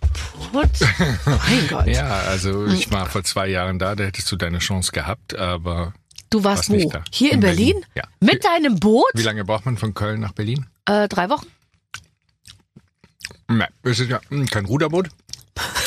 [0.52, 0.68] Boot.
[1.24, 1.86] mein Gott.
[1.86, 5.94] ja, also ich war vor zwei Jahren da, da hättest du deine Chance gehabt, aber
[6.30, 6.92] Du warst Warst wo?
[7.10, 7.66] Hier in, In Berlin?
[7.72, 8.02] Berlin, ja.
[8.20, 9.10] Mit deinem Boot?
[9.14, 10.66] wie lange braucht man von Köln nach Berlin?
[10.84, 11.46] Äh, drei Wochen.
[13.48, 15.08] Nein, es ist ja hm, kein Ruderboot.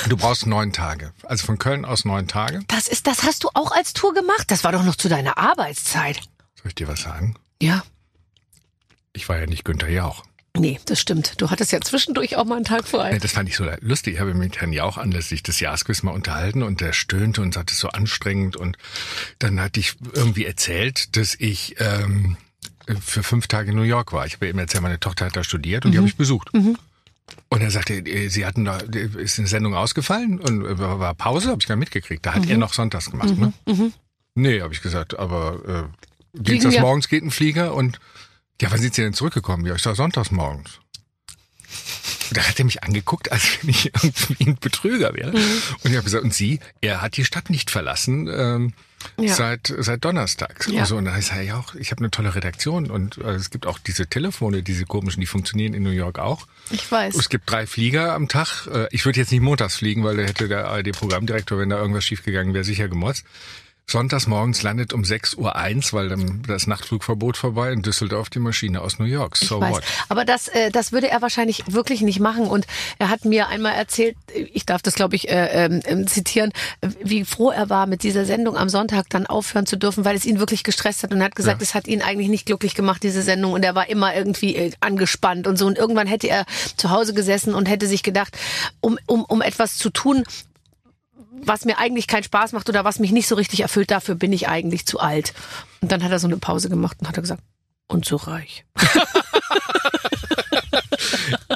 [0.10, 1.14] Du brauchst neun Tage.
[1.24, 2.60] Also von Köln aus neun Tage.
[2.68, 4.50] Das ist, das hast du auch als Tour gemacht.
[4.50, 6.18] Das war doch noch zu deiner Arbeitszeit.
[6.56, 7.36] Soll ich dir was sagen?
[7.62, 7.84] Ja.
[9.14, 10.24] Ich war ja nicht Günther Jauch.
[10.58, 11.40] Nee, das stimmt.
[11.40, 13.18] Du hattest ja zwischendurch auch mal einen Tag frei.
[13.18, 14.16] Das fand ich so lustig.
[14.16, 17.54] Ich habe mich mit Herrn Jauch anlässlich des Jahresquiz mal unterhalten und der stöhnte und
[17.54, 18.58] sagte, es so anstrengend.
[18.58, 18.78] Und
[19.40, 22.36] dann hatte ich irgendwie erzählt, dass ich ähm,
[23.00, 24.26] für fünf Tage in New York war.
[24.26, 26.50] Ich habe ihm erzählt, meine Tochter hat da studiert und die habe ich besucht.
[26.54, 31.50] Und er sagte, äh, sie hatten da, ist eine Sendung ausgefallen und äh, war Pause,
[31.50, 32.26] habe ich gar nicht mitgekriegt.
[32.26, 33.54] Da hat er noch sonntags gemacht, ne?
[34.36, 35.90] Nee, habe ich gesagt, aber
[36.36, 36.82] äh, Dienstags ja.
[36.82, 38.00] morgens geht ein Flieger und
[38.60, 39.66] ja, wann sind Sie denn zurückgekommen?
[39.66, 40.80] Ja, ich sag sonntags morgens.
[42.34, 45.32] Da hat er mich angeguckt, als wenn ich irgendwie ein Betrüger wäre.
[45.32, 48.28] Und ich habe gesagt, und Sie, er hat die Stadt nicht verlassen.
[48.28, 48.74] Ähm,
[49.20, 49.34] Ja.
[49.34, 50.68] Seit, seit Donnerstag.
[50.72, 50.86] Ja.
[50.86, 53.50] So, und da heißt er ja auch, ich habe eine tolle Redaktion und äh, es
[53.50, 56.46] gibt auch diese Telefone, diese komischen, die funktionieren in New York auch.
[56.70, 57.16] Ich weiß.
[57.16, 58.68] Es gibt drei Flieger am Tag.
[58.68, 62.04] Äh, Ich würde jetzt nicht montags fliegen, weil da hätte der ARD-Programmdirektor, wenn da irgendwas
[62.06, 63.26] schiefgegangen wäre, sicher gemotzt.
[63.92, 68.82] Sonntags morgens landet um 6.01 Uhr, weil dann das Nachtflugverbot vorbei in Düsseldorf die Maschine
[68.82, 69.38] aus New York.
[69.38, 69.74] So Ich weiß.
[69.76, 69.84] what?
[70.10, 72.48] Aber das, äh, das würde er wahrscheinlich wirklich nicht machen.
[72.48, 72.66] Und
[73.00, 74.16] er hat mir einmal erzählt,
[74.54, 76.52] ich darf das glaube ich äh, ähm, zitieren,
[77.04, 80.26] wie froh er war, mit dieser Sendung am Sonntag dann aufhören zu dürfen, weil es
[80.26, 81.12] ihn wirklich gestresst hat.
[81.14, 81.64] Und er hat gesagt, Ja.
[81.64, 83.54] es hat ihn eigentlich nicht glücklich gemacht, diese Sendung.
[83.54, 85.66] Und er war immer irgendwie äh, angespannt und so.
[85.68, 86.46] Und irgendwann hätte er
[86.78, 88.38] zu Hause gesessen und hätte sich gedacht,
[88.80, 90.24] um, um, um etwas zu tun,
[91.46, 94.34] was mir eigentlich keinen Spaß macht oder was mich nicht so richtig erfüllt, dafür bin
[94.34, 95.34] ich eigentlich zu alt.
[95.82, 97.42] Und dann hat er so eine Pause gemacht und hat er gesagt,
[97.88, 98.66] und zu reich.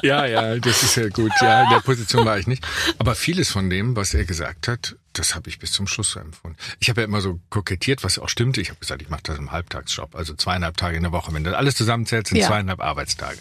[0.02, 1.32] Ja, ja, das ist ja gut.
[1.40, 2.64] Ja, in der Position war ich nicht.
[2.98, 6.20] Aber vieles von dem, was er gesagt hat, das habe ich bis zum Schluss so
[6.20, 6.56] empfunden.
[6.80, 8.60] Ich habe ja immer so kokettiert, was auch stimmte.
[8.60, 11.32] Ich habe gesagt, ich mache das im Halbtagsjob, also zweieinhalb Tage in der Woche.
[11.32, 12.46] Wenn du alles zusammenzählst, sind Ja.
[12.48, 13.38] zweieinhalb Arbeitstage.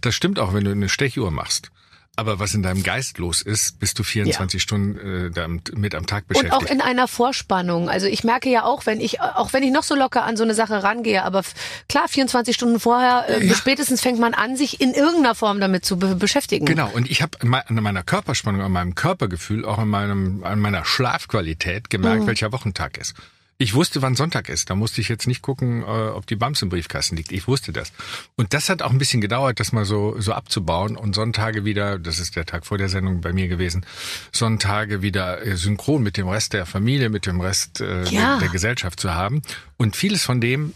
[0.00, 1.70] Das stimmt auch, wenn du eine Stechuhr machst.
[2.18, 6.04] Aber was in deinem Geist los ist, bist du 24 Stunden äh, damit mit am
[6.04, 6.52] Tag Und beschäftigt.
[6.52, 7.88] auch in einer Vorspannung.
[7.88, 10.42] Also ich merke ja auch, wenn ich, auch wenn ich noch so locker an so
[10.42, 11.42] eine Sache rangehe, aber
[11.88, 13.54] klar, 24 Stunden vorher, äh, Ja.
[13.54, 16.66] spätestens fängt man an, sich in irgendeiner Form damit zu be beschäftigen.
[16.66, 20.84] Genau, und ich habe an meiner Körperspannung, an meinem Körpergefühl, auch an, meinem, an meiner
[20.84, 21.88] Schlafqualität Mhm.
[21.90, 23.14] gemerkt, welcher Wochentag ist.
[23.60, 24.70] Ich wusste, wann Sonntag ist.
[24.70, 27.32] Da musste ich jetzt nicht gucken, äh, ob die Bams im Briefkasten liegt.
[27.32, 27.92] Ich wusste das.
[28.36, 31.98] Und das hat auch ein bisschen gedauert, das mal so, so abzubauen und Sonntage wieder,
[31.98, 33.84] das ist der Tag vor der Sendung bei mir gewesen,
[34.30, 38.34] Sonntage wieder äh, synchron mit dem Rest der Familie, mit dem Rest äh, Ja.
[38.34, 39.42] der, der Gesellschaft zu haben.
[39.76, 40.72] Und vieles von dem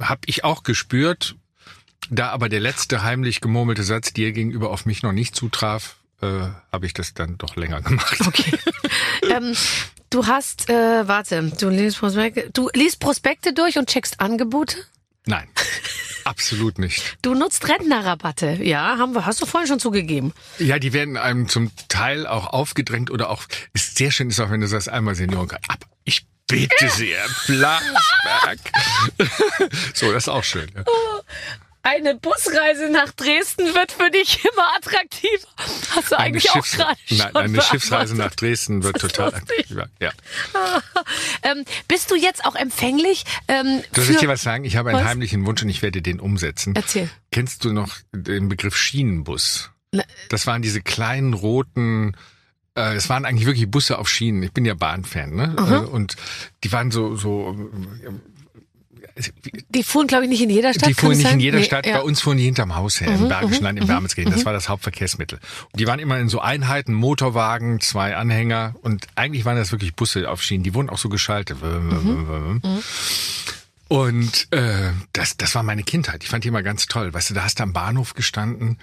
[0.00, 1.36] habe ich auch gespürt,
[2.10, 6.26] da aber der letzte heimlich gemurmelte Satz dir gegenüber auf mich noch nicht zutraf, äh,
[6.70, 8.18] habe ich das dann doch länger gemacht.
[8.26, 8.58] Okay.
[9.30, 9.54] ähm,
[10.12, 14.76] du hast, äh, warte, du liest Prospekte, du liest Prospekte durch und checkst Angebote?
[15.26, 15.48] Nein,
[16.24, 17.16] absolut nicht.
[17.22, 18.58] Du nutzt Rentnerrabatte.
[18.62, 20.32] Ja, haben wir, hast du vorhin schon zugegeben.
[20.58, 24.50] Ja, die werden einem zum Teil auch aufgedrängt oder auch, ist sehr schön ist auch,
[24.50, 28.58] wenn du sagst, einmal Senioren, ab, ich bitte sehr, Blasberg.
[29.94, 30.70] so, das ist auch schön.
[30.74, 30.84] Ja.
[31.84, 35.48] Eine Busreise nach Dresden wird für dich immer attraktiver.
[35.96, 38.34] Hast du Eine, eigentlich auch Schiffs gerade schon Nein, eine Schiffsreise nach.
[38.34, 39.88] Dresden wird total attraktiver.
[40.00, 40.12] Ja.
[41.42, 44.12] Ähm, bist du jetzt auch empfänglich ähm, Soll für...
[44.12, 44.64] ich dir was sagen?
[44.64, 45.06] Ich habe einen Was?
[45.06, 46.74] heimlichen Wunsch und ich werde den umsetzen.
[46.76, 47.10] Erzähl.
[47.32, 49.70] Kennst du noch den Begriff Schienenbus?
[49.90, 50.04] Ne.
[50.28, 52.16] Das waren diese kleinen roten,
[52.76, 54.42] äh, es waren eigentlich wirklich Busse auf Schienen.
[54.42, 55.56] Ich bin ja Bahnfan, ne?
[55.58, 56.16] Äh, Und
[56.62, 57.56] die waren so, so,
[59.70, 60.88] Die fuhren, glaube ich, nicht in jeder Stadt.
[60.88, 61.34] die fuhren nicht sein?
[61.34, 61.86] in jeder Nee, Stadt.
[61.86, 61.92] ja.
[61.94, 64.32] Mhm, Bei uns fuhren die hinterm Haus her, im Bergischen Land, in Wermelskirchen.
[64.32, 65.38] Das war das Hauptverkehrsmittel.
[65.72, 68.74] Und die waren immer in so Einheiten, Motorwagen, zwei Anhänger.
[68.82, 70.64] Und eigentlich waren das wirklich Busse auf Schienen.
[70.64, 71.58] Die wurden auch so geschaltet.
[71.62, 72.60] Mhm.
[73.88, 76.22] Und äh, das, das war meine Kindheit.
[76.24, 77.12] Ich fand die immer ganz toll.
[77.12, 78.78] Weißt du, da hast du am Bahnhof gestanden.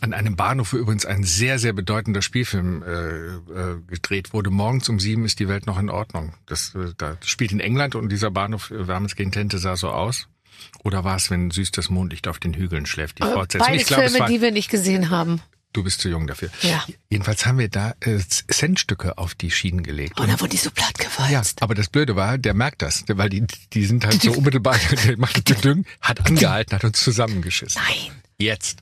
[0.00, 4.50] An einem Bahnhof, wo übrigens ein sehr, sehr bedeutender Spielfilm äh, äh, gedreht wurde.
[4.50, 6.34] Morgens um sieben ist die Welt noch in Ordnung.
[6.46, 10.28] Das, äh, da das spielt in England und dieser Bahnhof äh, Wermelskirchen-Tente sah so aus.
[10.82, 13.66] Oder war es, wenn süß das Mondlicht auf den Hügeln schläft, die Fortsetzung?
[13.68, 15.40] Beide Ich glaube, es Filme, war, die wir nicht gesehen haben.
[15.72, 16.50] du bist zu jung dafür.
[16.62, 16.84] Ja.
[17.10, 20.20] Jedenfalls haben wir da äh, Centstücke auf die Schienen gelegt.
[20.20, 21.62] Und dann wurden die so platt Ja, gewalzt.
[21.62, 24.76] aber das Blöde war, der merkt das, weil die, die sind halt so unmittelbar,
[25.06, 25.36] der macht
[26.00, 27.80] hat angehalten, hat uns zusammengeschissen.
[27.82, 28.12] Nein.
[28.38, 28.80] Jetzt,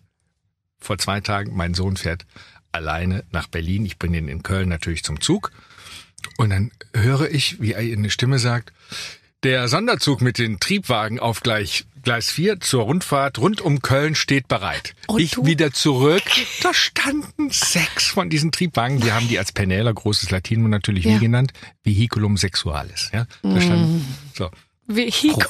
[0.83, 2.25] vor zwei Tagen, mein Sohn fährt
[2.73, 3.85] alleine nach Berlin.
[3.87, 5.51] Ich bringe ihn in Köln natürlich zum Zug.
[6.39, 8.73] Und dann höre ich, wie er eine Stimme sagt,
[9.43, 14.49] der Sonderzug mit den Triebwagen auf gleich Gleis 4 zur Rundfahrt rund um Köln steht
[14.49, 14.95] bereit.
[15.07, 15.47] Und ich du?
[15.47, 16.23] wieder zurück.
[16.63, 19.03] Da standen sechs von diesen Triebwagen.
[19.05, 21.15] Wir haben die als Penäler, großes Latinum natürlich Ja.
[21.15, 21.53] wie genannt,
[21.85, 23.11] Vehiculum sexualis.
[23.13, 24.05] Ja, da standen,
[24.35, 24.51] so.
[24.87, 25.47] Vehikel.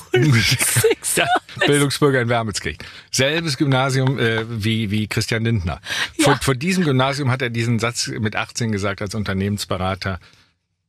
[1.16, 1.26] Ja,
[1.66, 2.84] Bildungsbürger in Wermelskirchen.
[3.10, 5.80] Selbes Gymnasium äh, wie, wie Christian Lindner.
[6.20, 6.38] Vor, Ja.
[6.40, 10.20] vor diesem Gymnasium hat er diesen Satz mit 18 gesagt als Unternehmensberater.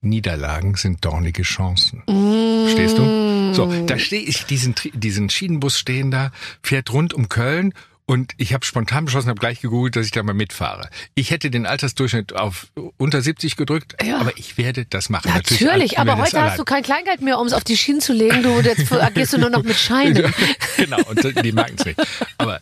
[0.02, 2.04] Niederlagen sind dornige Chancen.
[2.70, 3.54] Stehst du?
[3.54, 6.32] So, da stehe ich, diesen, diesen Schienenbus stehen da,
[6.62, 7.74] fährt rund um Köln
[8.06, 10.90] und ich habe spontan beschlossen, habe gleich gegoogelt, dass ich da mal mitfahre.
[11.16, 14.20] Ich hätte den Altersdurchschnitt auf unter 70 gedrückt, Ja.
[14.20, 15.32] aber ich werde das machen.
[15.34, 18.14] Natürlich, an- aber heute hast du kein Kleingeld mehr, um es auf die Schienen zu
[18.14, 18.44] legen.
[18.44, 20.34] Du jetzt agierst du nur noch mit Scheinen.
[20.78, 22.00] genau, und die merken es nicht.
[22.38, 22.60] Aber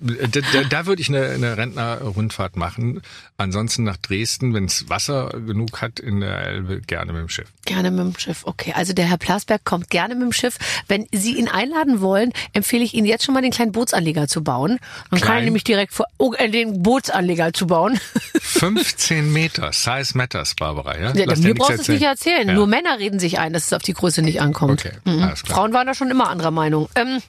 [0.00, 3.02] Da, da, da würde ich eine, eine Rentnerrundfahrt machen.
[3.36, 7.48] Ansonsten nach Dresden, wenn es Wasser genug hat in der Elbe, gerne mit dem Schiff.
[7.66, 8.72] Gerne mit dem Schiff, okay.
[8.74, 10.56] Also der Herr Plasberg kommt gerne mit dem Schiff.
[10.88, 14.42] Wenn Sie ihn einladen wollen, empfehle ich Ihnen jetzt schon mal den kleinen Bootsanleger zu
[14.42, 14.77] bauen.
[15.10, 15.38] Man kann Klein?
[15.40, 17.98] ihn nämlich direkt vor, oh, äh, den Bootsanleger zu bauen.
[18.40, 20.96] 15 Meter, Size matters, Barbara.
[20.98, 22.48] Ja, Ja, Lass mir brauchst du es nicht erzählen.
[22.48, 22.54] Ja.
[22.54, 24.84] Nur Männer reden sich ein, dass es auf die Größe nicht ankommt.
[24.84, 25.22] Okay, Mhm.
[25.22, 25.56] alles klar.
[25.58, 26.88] Frauen waren da schon immer anderer Meinung.
[26.94, 27.22] Ähm,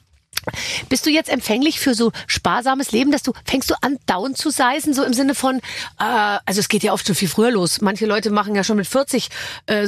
[0.88, 4.52] bist du jetzt empfänglich für so sparsames Leben, dass du fängst du an down zu
[4.52, 7.82] seisen, so im Sinne von, äh, also es geht ja oft schon viel früher los.
[7.82, 9.30] Manche Leute machen ja schon mit 40
[9.66, 9.88] äh,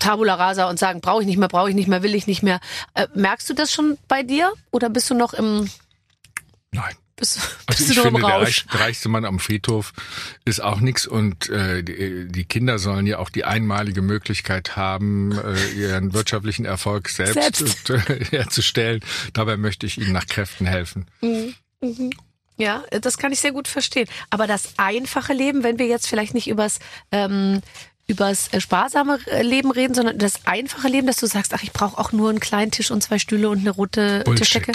[0.00, 2.42] Tabula Rasa und sagen, brauche ich nicht mehr, brauche ich nicht mehr, will ich nicht
[2.42, 2.58] mehr.
[2.94, 5.70] Äh, merkst du das schon bei dir oder bist du noch im
[6.72, 6.94] Nein.
[7.22, 8.66] Bist, Also bist ich du im finde, der, Rausch?
[8.72, 9.92] der reichste Mann am Friedhof
[10.44, 15.32] ist auch nix und äh, die, die Kinder sollen ja auch die einmalige Möglichkeit haben,
[15.32, 17.90] äh, ihren wirtschaftlichen Erfolg selbst, Selbst.
[18.10, 19.00] äh, herzustellen.
[19.32, 21.06] Dabei möchte ich ihnen nach Kräften helfen.
[22.58, 24.08] Ja, das kann ich sehr gut verstehen.
[24.30, 26.78] Aber das einfache Leben, wenn wir jetzt vielleicht nicht übers
[27.10, 27.62] ähm,
[28.08, 31.72] übers äh, sparsame äh, Leben reden, sondern das einfache Leben, dass du sagst, ach, ich
[31.72, 34.72] brauche auch nur einen kleinen Tisch und zwei Stühle und eine rote Tischdecke.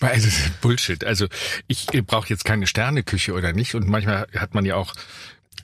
[0.00, 0.14] Bullshit.
[0.14, 1.04] Also Bullshit.
[1.04, 1.26] Also
[1.66, 3.74] ich brauche jetzt keine Sterneküche oder nicht.
[3.74, 4.94] Und manchmal hat man ja auch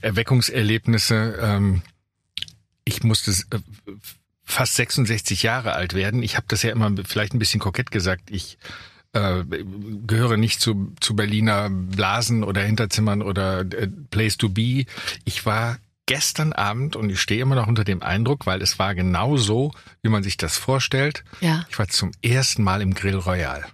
[0.00, 1.38] Erweckungserlebnisse.
[1.40, 1.82] Ähm,
[2.84, 3.60] ich musste äh,
[4.44, 6.22] fast 66 Jahre alt werden.
[6.22, 8.30] Ich habe das ja immer vielleicht ein bisschen kokett gesagt.
[8.30, 8.58] Ich
[9.12, 9.44] äh,
[10.06, 14.84] gehöre nicht zu, zu Berliner Blasen oder Hinterzimmern oder äh, Place to be.
[15.24, 18.94] Ich war gestern Abend und ich stehe immer noch unter dem Eindruck, weil es war
[18.94, 21.24] genau so, wie man sich das vorstellt.
[21.40, 21.64] Ja.
[21.70, 23.64] Ich war zum ersten Mal im Grill Royal.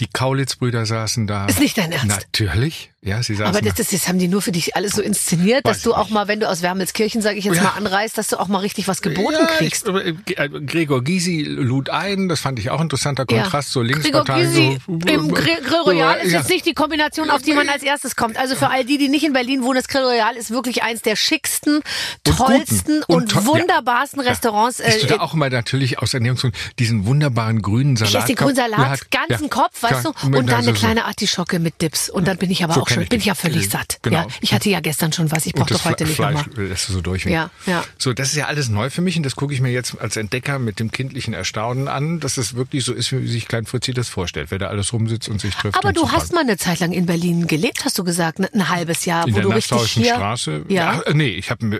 [0.00, 1.46] Die Kaulitz-Brüder saßen da.
[1.46, 2.06] Ist nicht dein Ernst?
[2.06, 2.92] Natürlich.
[3.00, 3.82] Ja, sie saßen Aber das, da.
[3.84, 6.26] das, das haben die nur für dich alles so inszeniert, dass du ich auch mal,
[6.26, 7.62] wenn du aus Wermelskirchen, sage ich jetzt Ja.
[7.62, 9.86] mal, anreist, dass du auch mal richtig was geboten ja, kriegst.
[9.86, 14.00] Ich, äh, äh, Gregor Gysi lud ein, das fand ich auch interessanter Kontrast, so Gregor
[14.02, 14.40] Linkspartei.
[14.42, 16.38] Gysi so, im Grill, Royal ist Ja.
[16.40, 18.36] jetzt nicht die Kombination, auf die man als erstes kommt.
[18.36, 21.00] Also für all die, die nicht in Berlin wohnen, das Grill Royal ist wirklich eins
[21.02, 24.80] der schicksten, Und tollsten und, Und wunderbarsten Restaurants.
[24.80, 28.10] Äh, da auch mal natürlich aus Ernährungsgründen diesen wunderbaren grünen Salat?
[28.12, 31.04] ich esse den grünen Salat, ganzen ja, Kopf, weißt du, und dann eine so- kleine
[31.04, 32.10] Artischocke mit Dips.
[32.10, 33.98] Und dann bin ich aber So auch kenn schon, ich bin ja völlig Äh, satt.
[34.02, 34.18] genau.
[34.22, 36.66] Ja, ich hatte ja gestern schon was, ich brauche doch heute Fle- nicht Fleisch nochmal.
[36.66, 37.24] lässt du so durch.
[37.24, 37.84] Ja, ja.
[37.98, 40.16] So, das ist ja alles neu für mich und das gucke ich mir jetzt als
[40.16, 43.92] Entdecker mit dem kindlichen Erstaunen an, dass es wirklich so ist, wie sich Klein Fritzi
[43.92, 45.76] das vorstellt, wer da alles rumsitzt und sich trifft.
[45.78, 48.48] Aber du hast mal eine Zeit lang in Berlin gelebt, hast du gesagt, ne?
[48.52, 50.14] ein halbes Jahr, in wo der du richtig hier.
[50.14, 50.64] Straße.
[50.68, 51.00] Ja.
[51.04, 51.78] Ach, äh, nee, ich habe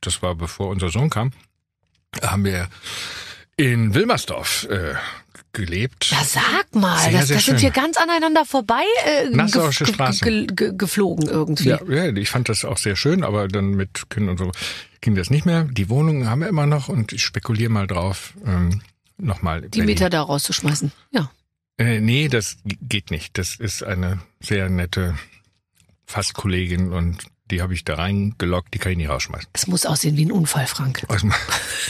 [0.00, 1.32] das war bevor unser Sohn kam,
[2.22, 2.68] haben wir
[3.56, 4.94] in Wilmersdorf äh,
[5.64, 6.10] gelebt.
[6.10, 9.94] Ja, sag mal, Sehr, das, sehr das sind wir ganz aneinander vorbei äh, Nassauische ge-
[9.94, 10.24] Straße.
[10.24, 11.68] ge- ge- geflogen irgendwie.
[11.68, 14.52] Ja, ja, ich fand das auch sehr schön, aber dann mit Kindern und so
[15.00, 15.64] ging das nicht mehr.
[15.64, 18.80] Die Wohnungen haben wir immer noch und ich spekuliere mal drauf, ähm,
[19.18, 19.62] nochmal.
[19.68, 20.92] Die Mieter da rauszuschmeißen.
[21.10, 21.30] Ja.
[21.78, 23.38] Äh, nee, das geht nicht.
[23.38, 25.16] Das ist eine sehr nette
[26.06, 27.18] Fastkollegin und
[27.50, 29.48] die habe ich da reingelockt, die kann ich nicht rausschmeißen.
[29.52, 31.02] Es muss aussehen wie ein Unfall, Frank.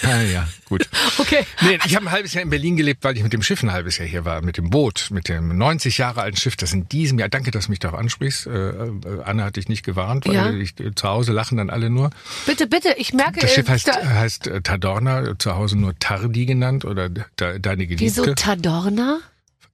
[0.05, 0.89] Ah, ja, gut.
[1.19, 1.45] Okay.
[1.63, 3.73] Nee, ich habe ein halbes Jahr in Berlin gelebt, weil ich mit dem Schiff ein
[3.73, 6.89] halbes Jahr hier war, mit dem Boot, mit dem 90 Jahre alten Schiff, das in
[6.89, 8.93] diesem Jahr, danke, dass du mich darauf ansprichst, äh, äh,
[9.25, 10.51] Anne hatte ich nicht gewarnt, weil Ja.
[10.53, 12.11] ich, äh, zu Hause lachen dann alle nur.
[12.47, 16.47] Bitte, bitte, ich merke, Das Schiff äh, heißt, da, heißt Tadorna, zu Hause nur Tardi
[16.47, 18.43] genannt oder da, deine wieso Geliebte.
[18.43, 19.19] Tadorna?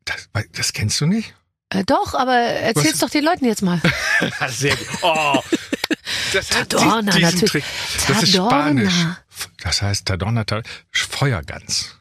[0.06, 1.34] Das, das kennst du nicht?
[1.74, 3.00] Äh, doch, aber erzähl's Was?
[3.00, 3.80] doch den Leuten jetzt mal.
[4.48, 4.86] Sehr gut.
[5.02, 5.40] Oh,
[6.32, 7.50] das hat Tadorna, diesen natürlich.
[7.50, 7.64] Trick.
[8.08, 8.60] Das ist Tadorna.
[8.60, 9.06] Spanisch.
[9.62, 11.96] Das heißt Tadorna, Tadorna Feuergans.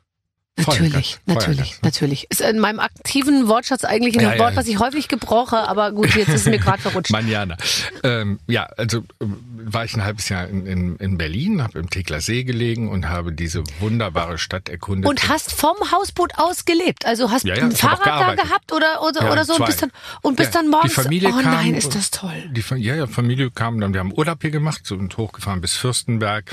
[0.56, 1.82] Natürlich, Feuergans, natürlich, Feuergans.
[1.82, 2.28] natürlich.
[2.30, 4.56] Ist in meinem aktiven Wortschatz eigentlich ein Ja, Wort, ja.
[4.58, 7.10] was ich häufig gebrauche, aber gut, jetzt ist es mir gerade verrutscht.
[7.12, 7.58] Manjana.
[8.04, 11.90] Ähm, ja, also ähm, war ich ein halbes Jahr in, in, in Berlin, habe im
[11.90, 15.10] Tegler See gelegen und habe diese wunderbare Stadt erkundet.
[15.10, 17.08] Und hast vom Hausboot aus gelebt?
[17.08, 19.66] Also hast Ja, ja, ein Fahrrad da gehabt oder oder, Ja, oder so und zwei.
[19.66, 19.92] bist dann
[20.22, 22.44] und bist dann morgens Die Familie Oh nein, ist und- das toll.
[22.52, 25.74] Die, ja, ja, Familie kam dann, wir haben Urlaub hier gemacht so, und hochgefahren bis
[25.74, 26.46] Fürstenberg.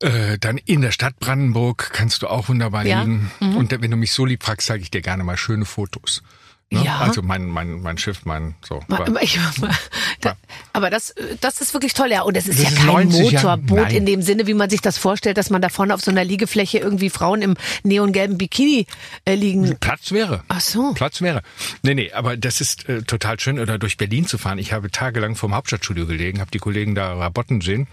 [0.00, 3.30] Äh, dann in der Stadt Brandenburg kannst du auch wunderbar Ja, liegen.
[3.40, 6.22] Und wenn du mich so lieb fragst, zeige ich dir gerne mal schöne Fotos.
[6.70, 6.84] Ne?
[6.84, 6.98] Ja.
[6.98, 8.80] Also mein, mein, mein Schiff, mein so.
[8.88, 9.40] War- Ich,
[10.20, 10.36] da,
[10.74, 12.22] aber das, das ist wirklich toll, ja.
[12.22, 14.82] Und es ist Das ja kein 90 Jahre- Motorboot in dem Sinne, wie man sich
[14.82, 18.86] das vorstellt, dass man da vorne auf so einer Liegefläche irgendwie Frauen im neongelben Bikini
[19.24, 19.78] äh, liegen.
[19.80, 20.44] Platz wäre.
[20.48, 20.92] Ach so.
[20.92, 21.42] Platz wäre.
[21.82, 24.58] Nee, nee, aber das ist äh, total schön, oder durch Berlin zu fahren.
[24.58, 27.88] Ich habe tagelang vom Hauptstadtstudio gelegen, habe die Kollegen da Rabotten sehen.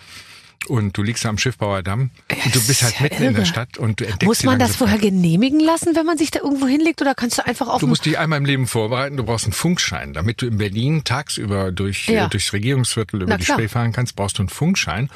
[0.67, 3.43] Und du liegst am Schiffbauer Damm und du bist ist halt ja mitten in der
[3.43, 3.45] irre.
[3.45, 4.89] Stadt und du entdeckst Muss man das sofort.
[4.91, 7.01] vorher genehmigen lassen, wenn man sich da irgendwo hinlegt?
[7.01, 9.53] Oder kannst du einfach auf Du musst dich einmal im Leben vorbereiten, du brauchst einen
[9.53, 10.13] Funkschein.
[10.13, 12.25] Damit du in Berlin tagsüber durch, Ja.
[12.25, 13.57] äh, durchs Regierungsviertel über Na die klar.
[13.59, 15.09] Spree fahren kannst, brauchst du einen Funkschein,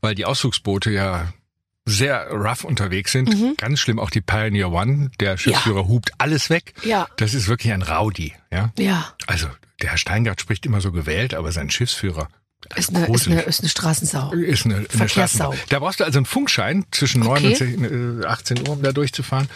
[0.00, 1.32] weil die Ausflugsboote ja
[1.84, 3.58] sehr rough unterwegs sind.
[3.58, 5.10] Ganz schlimm auch die Pioneer One.
[5.18, 6.74] Der Schiffsführer hupt alles weg.
[6.84, 7.08] Ja.
[7.16, 8.34] Das ist wirklich ein Rowdy.
[8.52, 8.70] Ja.
[8.78, 9.12] Ja.
[9.26, 9.48] Also
[9.80, 12.28] der Herr Steingart spricht immer so gewählt, aber sein Schiffsführer
[12.76, 14.32] Ist eine, ist, eine, ist eine Straßensau.
[14.32, 15.52] Ist eine, eine Verkehrssau.
[15.52, 15.58] Straßenbahn.
[15.68, 17.48] Da brauchst du also einen Funkschein zwischen 9 Okay.
[17.48, 19.48] und 10, äh, 18 Uhr, um da durchzufahren.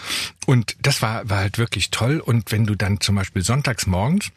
[0.47, 2.21] Und das war, war halt wirklich toll.
[2.21, 4.31] Und wenn du dann zum Beispiel sonntags morgens,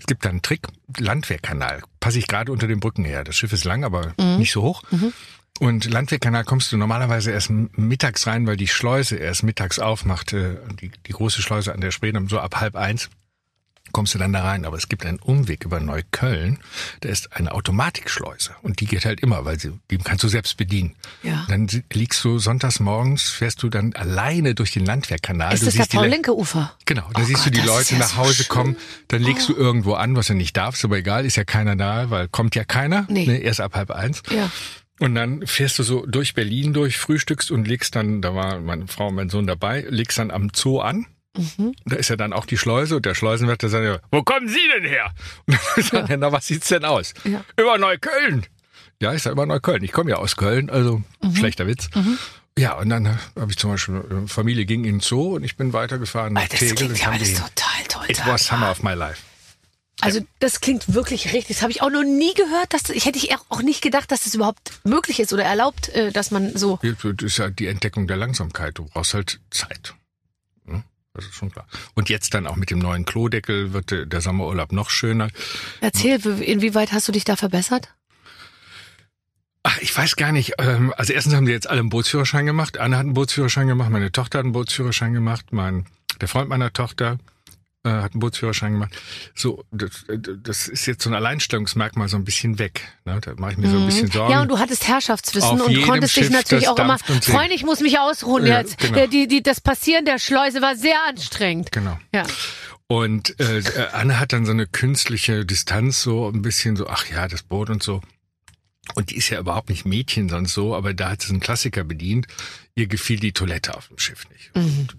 [0.00, 0.66] es gibt da einen Trick,
[0.98, 3.24] Landwehrkanal, passe ich gerade unter den Brücken her.
[3.24, 4.38] Das Schiff ist lang, aber Mhm.
[4.38, 4.82] nicht so hoch.
[5.60, 10.56] Und Landwehrkanal kommst du normalerweise erst mittags rein, weil die Schleuse erst mittags aufmacht, äh,
[10.80, 13.08] die, die große Schleuse an der Spree, um so ab halb eins
[13.94, 14.66] kommst du dann da rein.
[14.66, 16.58] Aber es gibt einen Umweg über Neukölln.
[17.00, 18.50] Da ist eine Automatikschleuse.
[18.62, 20.94] Und die geht halt immer, weil sie, die kannst du selbst bedienen.
[21.22, 21.46] Ja.
[21.48, 25.54] Dann liegst du sonntags morgens, fährst du dann alleine durch den Landwehrkanal.
[25.54, 26.74] Ist du das der siehst die Le- Paul-Linke-Ufer?
[26.84, 28.48] Genau, da Oh siehst du Gott, die das ist Leute ja nach so Hause schön.
[28.48, 28.76] kommen,
[29.08, 32.10] dann legst du irgendwo an, was du nicht darfst, aber egal, ist ja keiner da,
[32.10, 33.26] weil kommt ja keiner, Nee.
[33.26, 34.22] ne, erst ab halb eins.
[34.30, 34.50] Ja.
[35.00, 38.86] Und dann fährst du so durch Berlin durch, frühstückst und legst dann, da war meine
[38.86, 41.06] Frau und mein Sohn dabei, legst dann am Zoo an.
[41.36, 41.74] Mhm.
[41.84, 44.60] Da ist ja dann auch die Schleuse und der Schleusenwärter sagt ja, wo kommen Sie
[44.74, 45.12] denn her?
[45.46, 47.12] Und dann sagt er, na, was sieht's denn aus?
[47.24, 47.44] Ja.
[47.58, 48.46] Über Neukölln.
[49.02, 49.82] Ja, ich sag über Neukölln.
[49.82, 51.36] Ich komme ja aus Köln, also Mhm.
[51.36, 51.88] schlechter Witz.
[52.56, 55.56] Ja, und dann habe ich zum Beispiel, äh, Familie ging in den Zoo und ich
[55.56, 56.74] bin weitergefahren Alter, das Tegel.
[56.76, 58.04] klingt ja alles total toll.
[58.08, 59.20] It was summer of my life.
[60.00, 61.56] Also das klingt wirklich richtig.
[61.56, 62.72] Das habe ich auch noch nie gehört.
[62.74, 66.12] Dass, ich hätte ich auch nicht gedacht, dass das überhaupt möglich ist oder erlaubt, äh,
[66.12, 66.78] dass man so.
[66.82, 68.78] Das ist ja die Entdeckung der Langsamkeit.
[68.78, 69.94] Du brauchst halt Zeit.
[71.14, 71.66] Das ist schon klar.
[71.94, 75.28] Und jetzt dann auch mit dem neuen Klodeckel wird der der Sommerurlaub noch schöner.
[75.80, 77.94] Erzähl, inwieweit hast du dich da verbessert?
[79.62, 80.54] Ach, ich weiß gar nicht.
[80.58, 82.78] ähm, Also erstens haben sie jetzt alle einen Bootsführerschein gemacht.
[82.78, 85.86] Anne hat einen Bootsführerschein gemacht, meine Tochter hat einen Bootsführerschein gemacht, mein
[86.20, 87.18] der Freund meiner Tochter
[87.84, 88.96] äh, hat einen Bootsführerschein gemacht.
[89.34, 92.82] So, das, äh, das ist jetzt so ein Alleinstellungsmerkmal so ein bisschen weg.
[93.04, 93.20] Ne?
[93.20, 94.28] Da mache ich mir so ein bisschen Sorgen.
[94.28, 94.32] Mhm.
[94.32, 96.98] Ja, und du hattest Herrschaftswissen Auf und konntest dich Schiff, natürlich das auch immer.
[96.98, 98.78] Freunde, ich muss mich ausruhen Ja, jetzt.
[98.78, 99.06] genau.
[99.06, 101.72] Die, die, das Passieren der Schleuse war sehr anstrengend.
[101.72, 101.98] Genau.
[102.12, 102.24] Ja.
[102.86, 103.62] Und äh,
[103.92, 107.70] Anne hat dann so eine künstliche Distanz, so ein bisschen so, ach ja, das Boot
[107.70, 108.02] und so.
[108.94, 111.84] Und die ist ja überhaupt nicht Mädchen sonst so, aber da hat sie einen Klassiker
[111.84, 112.26] bedient.
[112.74, 114.50] Ihr gefiel die Toilette auf dem Schiff nicht.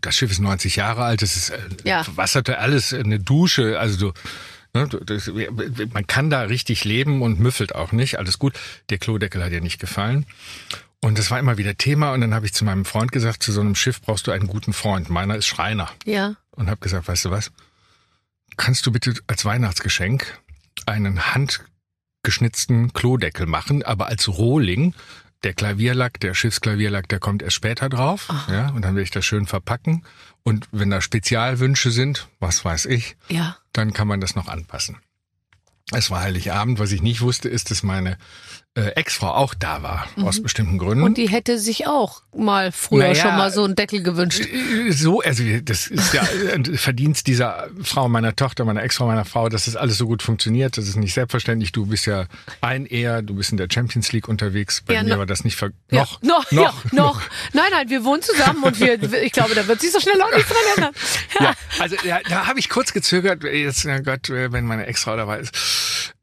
[0.02, 2.06] Das Schiff ist 90 Jahre alt, das ist äh, Ja.
[2.16, 4.14] wasserte alles, eine Dusche, also du,
[4.74, 5.30] ne, das,
[5.94, 8.54] man kann da richtig leben und müffelt auch nicht, alles gut.
[8.90, 10.26] Der Klodeckel hat ihr nicht gefallen.
[11.00, 12.14] Und das war immer wieder Thema.
[12.14, 14.48] Und dann habe ich zu meinem Freund gesagt, zu so einem Schiff brauchst du einen
[14.48, 15.10] guten Freund.
[15.12, 16.36] Meiner ist Schreiner Ja.
[16.52, 17.52] und habe gesagt, weißt du was?
[18.58, 20.40] Kannst du bitte als Weihnachtsgeschenk
[20.88, 21.34] einen
[22.26, 24.94] handgeschnitzten Klodeckel machen, aber als Rohling.
[25.44, 28.30] Der Klavierlack, der Schiffsklavierlack, der kommt erst später drauf.
[28.50, 30.04] Ja, und dann will ich das schön verpacken.
[30.42, 33.58] Und wenn da Spezialwünsche sind, was weiß ich, Ja.
[33.74, 34.98] dann kann man das noch anpassen.
[35.92, 36.80] Es war Heiligabend.
[36.80, 38.18] Was ich nicht wusste, ist, dass meine
[38.76, 41.04] äh, Ex-Frau auch da war, aus bestimmten Gründen.
[41.06, 44.46] Und die hätte sich auch mal früher Naja, schon mal so einen Deckel gewünscht.
[44.90, 46.24] So, also das ist ja
[46.54, 50.22] ein Verdienst dieser Frau, meiner Tochter, meiner Ex-Frau, meiner Frau, dass das alles so gut
[50.22, 50.78] funktioniert.
[50.78, 51.72] Das ist nicht selbstverständlich.
[51.72, 52.26] Du bist ja
[52.60, 54.82] ein eher, du bist in der Champions League unterwegs.
[54.86, 57.22] Bei Ja, mir no- war das nicht ver Ja, noch, noch, ja, noch.
[57.54, 60.36] Nein, nein, wir wohnen zusammen und wir, ich glaube, da wird sich so schnell auch
[60.36, 60.94] nichts dran ändern.
[61.40, 63.44] Ja, also ja, da habe ich kurz gezögert.
[63.46, 65.56] Jetzt, ja Gott, äh, wenn meine Ex-Frau dabei ist.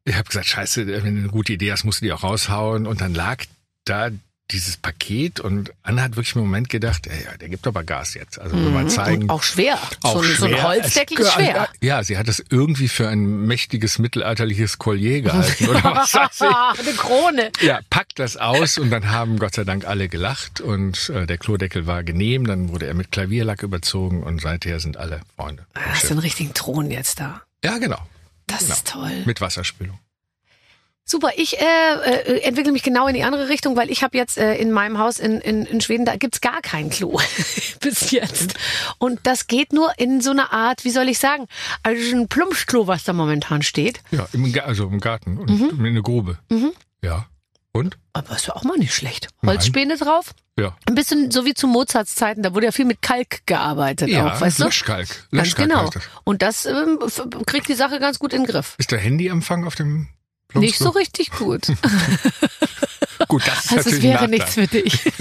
[0.04, 2.86] Ich habe gesagt, scheiße, wenn du eine gute Idee hast, musst du die auch raushauen.
[2.86, 3.44] Und dann lag
[3.84, 4.10] da
[4.50, 8.38] dieses Paket und Anna hat wirklich im Moment gedacht, ey, der gibt aber Gas jetzt.
[8.38, 9.22] Also will mal zeigen.
[9.22, 9.78] Und auch schwer.
[10.02, 10.62] Auch so, ein- so ein schwer.
[10.64, 11.68] Holzdeckel ist schwer.
[11.80, 16.80] Ja, sie hat es irgendwie für ein mächtiges mittelalterliches Collier gehalten oder was weiß ich.
[16.86, 17.50] Eine Krone.
[17.62, 21.38] Ja, packt das aus und dann haben Gott sei Dank alle gelacht und äh, der
[21.38, 25.64] Klodeckel war genehm, dann wurde er mit Klavierlack überzogen und seither sind alle Freunde.
[25.76, 27.40] im Hast du einen richtigen Thron jetzt da.
[27.64, 28.06] Ja, genau.
[28.52, 28.72] Das Genau.
[28.74, 29.22] ist toll.
[29.24, 29.98] Mit Wasserspülung.
[31.04, 34.38] Super, ich äh, äh, entwickle mich genau in die andere Richtung, weil ich habe jetzt
[34.38, 37.18] äh, in meinem Haus in, in, in Schweden, da gibt's gar kein Klo
[37.80, 38.54] bis jetzt.
[38.98, 41.48] Und das geht nur in so einer Art, wie soll ich sagen,
[41.82, 44.00] also ein Plumpsklo, was da momentan steht.
[44.12, 45.70] Ja, im, also im Garten und Mhm.
[45.80, 46.38] in eine Grube.
[47.02, 47.26] Ja.
[47.74, 47.96] Und?
[48.12, 49.28] Aber ist ja auch mal nicht schlecht.
[49.40, 49.54] Nein.
[49.56, 50.34] Holzspäne drauf.
[50.58, 50.76] Ja.
[50.86, 54.34] Ein bisschen so wie zu Mozarts Zeiten, da wurde ja viel mit Kalk gearbeitet Ja,
[54.34, 54.64] auch, weißt du?
[54.64, 55.08] Löschkalk.
[55.08, 55.88] Ganz Löschkalk genau.
[55.88, 56.02] das.
[56.24, 56.98] Und das ähm,
[57.46, 58.74] kriegt die Sache ganz gut in den Griff.
[58.76, 60.08] Ist der Handyempfang auf dem
[60.52, 61.00] Nicht so Plumpsklo?
[61.00, 61.66] richtig gut.
[63.28, 65.00] Gut, das ist Also es natürlich wäre ein nichts für dich.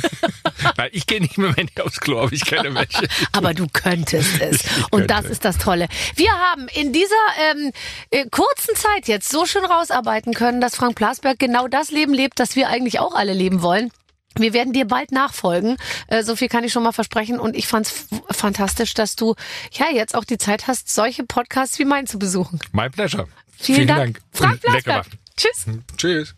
[0.78, 3.08] Nein, ich gehe nicht mit dem Handy aufs Klo, aber ich kenne welche.
[3.32, 4.64] Aber du könntest es.
[4.91, 5.32] Und das könnte.
[5.32, 5.88] ist das Tolle.
[6.16, 7.16] Wir haben in dieser
[7.52, 7.72] ähm,
[8.10, 12.39] äh, kurzen Zeit jetzt so schön rausarbeiten können, dass Frank Plasberg genau das Leben lebt,
[12.39, 13.91] das wir eigentlich auch alle leben wollen.
[14.36, 15.78] Wir werden dir bald nachfolgen.
[16.08, 17.39] Äh, so viel kann ich schon mal versprechen.
[17.39, 19.36] Und ich fand's fantastisch, dass du
[19.74, 22.60] ja jetzt auch die Zeit hast, solche Podcasts wie meinen zu besuchen.
[22.72, 23.28] My pleasure.
[23.60, 24.22] Vielen, Dank.
[24.32, 25.20] Frank Und lecker Plasberg.
[25.36, 25.66] Tschüss.
[25.97, 26.36] Tschüss.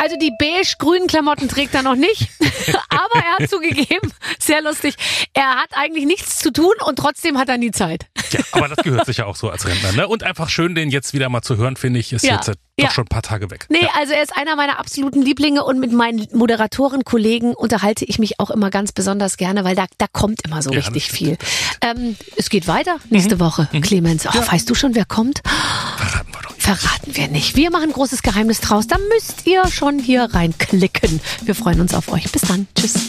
[0.00, 2.28] Also die beige-grünen Klamotten trägt er noch nicht,
[2.88, 4.94] aber er hat zugegeben, sehr lustig,
[5.34, 8.06] er hat eigentlich nichts zu tun und trotzdem hat er nie Zeit.
[8.30, 9.92] Ja, aber das gehört sich ja auch so als Rentner.
[9.92, 10.06] Ne?
[10.08, 12.34] Und einfach schön, den jetzt wieder mal zu hören, finde ich, ist Ja.
[12.36, 12.86] jetzt äh, Ja.
[12.86, 13.66] doch schon ein paar Tage weg.
[13.70, 13.88] Nee, Ja.
[13.98, 18.50] also er ist einer meiner absoluten Lieblinge und mit meinen Moderatorenkollegen unterhalte ich mich auch
[18.50, 21.38] immer ganz besonders gerne, weil da, da kommt immer so Ja, richtig viel.
[21.80, 24.26] Ähm, es geht weiter nächste Woche, Clemens.
[24.26, 25.40] Oh, Weißt du schon, wer kommt?
[25.96, 26.27] Verraten doch.
[26.68, 27.56] Verraten wir nicht.
[27.56, 28.86] Wir machen großes Geheimnis draus.
[28.86, 31.18] Da müsst ihr schon hier reinklicken.
[31.40, 32.30] Wir freuen uns auf euch.
[32.30, 32.68] Bis dann.
[32.76, 33.08] Tschüss.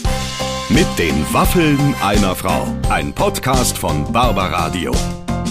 [0.70, 2.66] Mit den Waffeln einer Frau.
[2.88, 4.92] Ein Podcast von Barbaradio.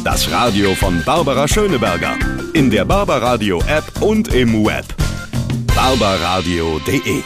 [0.03, 2.17] Das Radio von Barbara Schöneberger.
[2.55, 4.85] In der Barbaradio App und im Web.
[5.75, 7.21] barbaradio.de